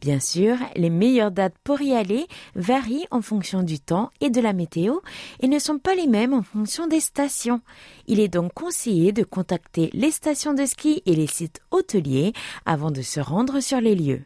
Bien 0.00 0.20
sûr, 0.20 0.56
les 0.76 0.90
meilleures 0.90 1.32
dates 1.32 1.56
pour 1.64 1.80
y 1.80 1.92
aller 1.92 2.26
varient 2.54 3.08
en 3.10 3.20
fonction 3.20 3.64
du 3.64 3.80
temps 3.80 4.10
et 4.20 4.30
de 4.30 4.40
la 4.40 4.52
météo 4.52 4.98
et 5.40 5.48
ne 5.48 5.58
sont 5.58 5.78
pas 5.78 5.96
les 5.96 6.06
mêmes 6.06 6.34
en 6.34 6.42
fonction 6.42 6.86
des 6.86 7.00
stations. 7.00 7.60
Il 8.06 8.20
est 8.20 8.28
donc 8.28 8.52
conseillé 8.54 9.10
de 9.10 9.24
contacter 9.24 9.90
les 9.92 10.12
stations 10.12 10.54
de 10.54 10.66
ski 10.66 11.02
et 11.04 11.16
les 11.16 11.26
sites 11.26 11.60
hôteliers 11.72 12.32
avant 12.64 12.92
de 12.92 13.02
se 13.02 13.18
rendre 13.18 13.58
sur 13.58 13.80
les 13.80 13.96
lieux. 13.96 14.22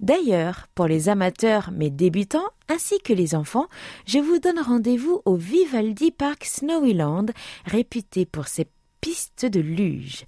D'ailleurs, 0.00 0.68
pour 0.74 0.86
les 0.86 1.08
amateurs 1.08 1.70
mais 1.72 1.90
débutants 1.90 2.48
ainsi 2.68 2.98
que 3.00 3.12
les 3.12 3.34
enfants, 3.34 3.66
je 4.06 4.18
vous 4.18 4.38
donne 4.38 4.58
rendez-vous 4.58 5.22
au 5.24 5.36
Vivaldi 5.36 6.10
Park 6.10 6.44
Snowyland, 6.44 7.26
réputé 7.64 8.26
pour 8.26 8.48
ses 8.48 8.66
piste 9.06 9.46
de 9.46 9.60
luge. 9.60 10.24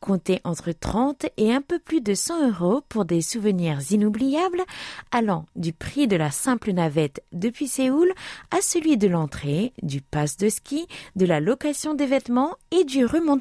Comptez 0.00 0.40
entre 0.44 0.72
30 0.72 1.26
et 1.36 1.52
un 1.52 1.60
peu 1.60 1.78
plus 1.78 2.00
de 2.00 2.14
100 2.14 2.48
euros 2.48 2.80
pour 2.88 3.04
des 3.04 3.20
souvenirs 3.20 3.78
inoubliables 3.90 4.62
allant 5.10 5.44
du 5.54 5.74
prix 5.74 6.08
de 6.08 6.16
la 6.16 6.30
simple 6.30 6.72
navette 6.72 7.22
depuis 7.32 7.68
Séoul 7.68 8.10
à 8.50 8.62
celui 8.62 8.96
de 8.96 9.06
l'entrée, 9.06 9.74
du 9.82 10.00
pass 10.00 10.38
de 10.38 10.48
ski, 10.48 10.86
de 11.14 11.26
la 11.26 11.40
location 11.40 11.92
des 11.92 12.06
vêtements 12.06 12.56
et 12.70 12.84
du 12.84 13.04
remont 13.04 13.38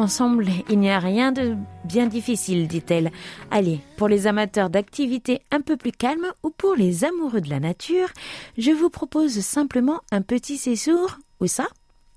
Ensemble, 0.00 0.46
il 0.70 0.78
n'y 0.78 0.88
a 0.88 0.98
rien 0.98 1.30
de 1.30 1.56
bien 1.84 2.06
difficile, 2.06 2.66
dit-elle. 2.66 3.12
Allez, 3.50 3.80
pour 3.98 4.08
les 4.08 4.26
amateurs 4.26 4.70
d'activités 4.70 5.42
un 5.50 5.60
peu 5.60 5.76
plus 5.76 5.92
calmes 5.92 6.32
ou 6.42 6.48
pour 6.48 6.74
les 6.74 7.04
amoureux 7.04 7.42
de 7.42 7.50
la 7.50 7.60
nature, 7.60 8.08
je 8.56 8.70
vous 8.70 8.88
propose 8.88 9.40
simplement 9.40 10.00
un 10.10 10.22
petit 10.22 10.56
séjour 10.56 11.18
Où 11.42 11.46
ça? 11.46 11.66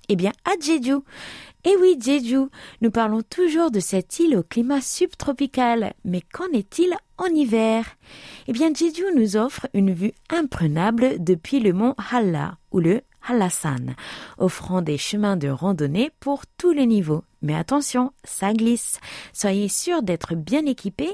Eh 0.08 0.16
bien, 0.16 0.32
à 0.46 0.52
Jeju. 0.58 0.96
Eh 1.64 1.76
oui, 1.78 1.98
Jeju, 2.00 2.46
nous 2.80 2.90
parlons 2.90 3.20
toujours 3.20 3.70
de 3.70 3.80
cette 3.80 4.18
île 4.18 4.38
au 4.38 4.42
climat 4.42 4.80
subtropical, 4.80 5.92
mais 6.06 6.22
qu'en 6.22 6.48
est-il 6.54 6.94
en 7.18 7.26
hiver? 7.26 7.84
Eh 8.48 8.54
bien, 8.54 8.72
Jeju 8.72 9.04
nous 9.14 9.36
offre 9.36 9.68
une 9.74 9.92
vue 9.92 10.14
imprenable 10.30 11.22
depuis 11.22 11.60
le 11.60 11.74
mont 11.74 11.94
Halla, 12.10 12.56
ou 12.72 12.80
le 12.80 13.02
Hallasan, 13.28 13.94
offrant 14.38 14.80
des 14.80 14.96
chemins 14.96 15.36
de 15.36 15.48
randonnée 15.48 16.10
pour 16.20 16.46
tous 16.58 16.72
les 16.72 16.86
niveaux. 16.86 17.24
Mais 17.44 17.54
attention, 17.54 18.10
ça 18.24 18.54
glisse. 18.54 18.98
Soyez 19.34 19.68
sûr 19.68 20.02
d'être 20.02 20.34
bien 20.34 20.64
équipé 20.64 21.10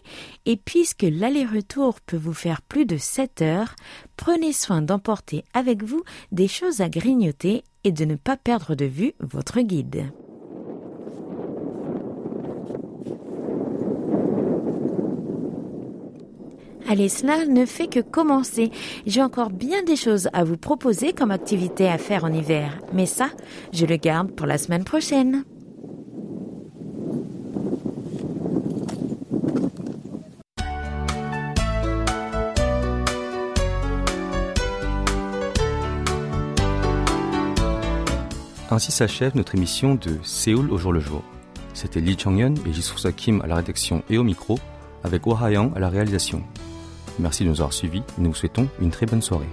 et 0.47 0.57
puisque 0.57 1.03
l'aller-retour 1.03 2.01
peut 2.01 2.17
vous 2.17 2.33
faire 2.33 2.63
plus 2.63 2.87
de 2.87 2.97
7 2.97 3.43
heures, 3.43 3.75
prenez 4.17 4.53
soin 4.53 4.81
d'emporter 4.81 5.45
avec 5.55 5.83
vous 5.83 6.05
des 6.31 6.47
choses 6.47 6.81
à 6.83 6.89
grignoter 6.89 7.65
et 7.83 7.91
de 7.91 8.05
ne 8.05 8.15
pas 8.15 8.37
perdre 8.37 8.77
de 8.77 8.85
vue 8.85 9.15
votre 9.19 9.61
guide. 9.61 10.07
Allez, 16.89 17.09
cela 17.09 17.45
ne 17.45 17.67
fait 17.67 17.89
que 17.89 18.01
commencer. 18.01 18.71
J'ai 19.05 19.23
encore 19.23 19.51
bien 19.51 19.83
des 19.83 19.97
choses 19.97 20.29
à 20.33 20.45
vous 20.45 20.57
proposer 20.57 21.13
comme 21.13 21.33
activité 21.33 21.89
à 21.89 21.99
faire 21.99 22.25
en 22.25 22.33
hiver. 22.33 22.79
Mais 22.93 23.07
ça, 23.07 23.31
je 23.73 23.85
le 23.85 23.97
garde 23.97 24.31
pour 24.31 24.47
la 24.47 24.59
semaine 24.59 24.85
prochaine. 24.85 25.45
Ainsi 38.81 38.93
s'achève 38.93 39.37
notre 39.37 39.57
émission 39.57 39.95
de 39.95 40.17
Séoul 40.23 40.71
au 40.71 40.79
jour 40.79 40.91
le 40.91 41.01
jour. 41.01 41.23
C'était 41.75 42.01
Lee 42.01 42.17
Chang-yeon 42.19 42.55
et 42.65 42.73
Jisoo 42.73 43.13
Kim 43.15 43.43
à 43.43 43.47
la 43.47 43.57
rédaction 43.57 44.03
et 44.09 44.17
au 44.17 44.23
micro, 44.23 44.59
avec 45.05 45.27
Oh 45.27 45.37
Ha-young 45.37 45.71
à 45.77 45.81
la 45.81 45.91
réalisation. 45.91 46.43
Merci 47.19 47.45
de 47.45 47.51
nous 47.51 47.61
avoir 47.61 47.75
suivis 47.75 47.99
et 47.99 48.23
nous 48.23 48.31
vous 48.31 48.35
souhaitons 48.35 48.69
une 48.81 48.91
très 48.91 49.05
bonne 49.05 49.21
soirée. 49.21 49.51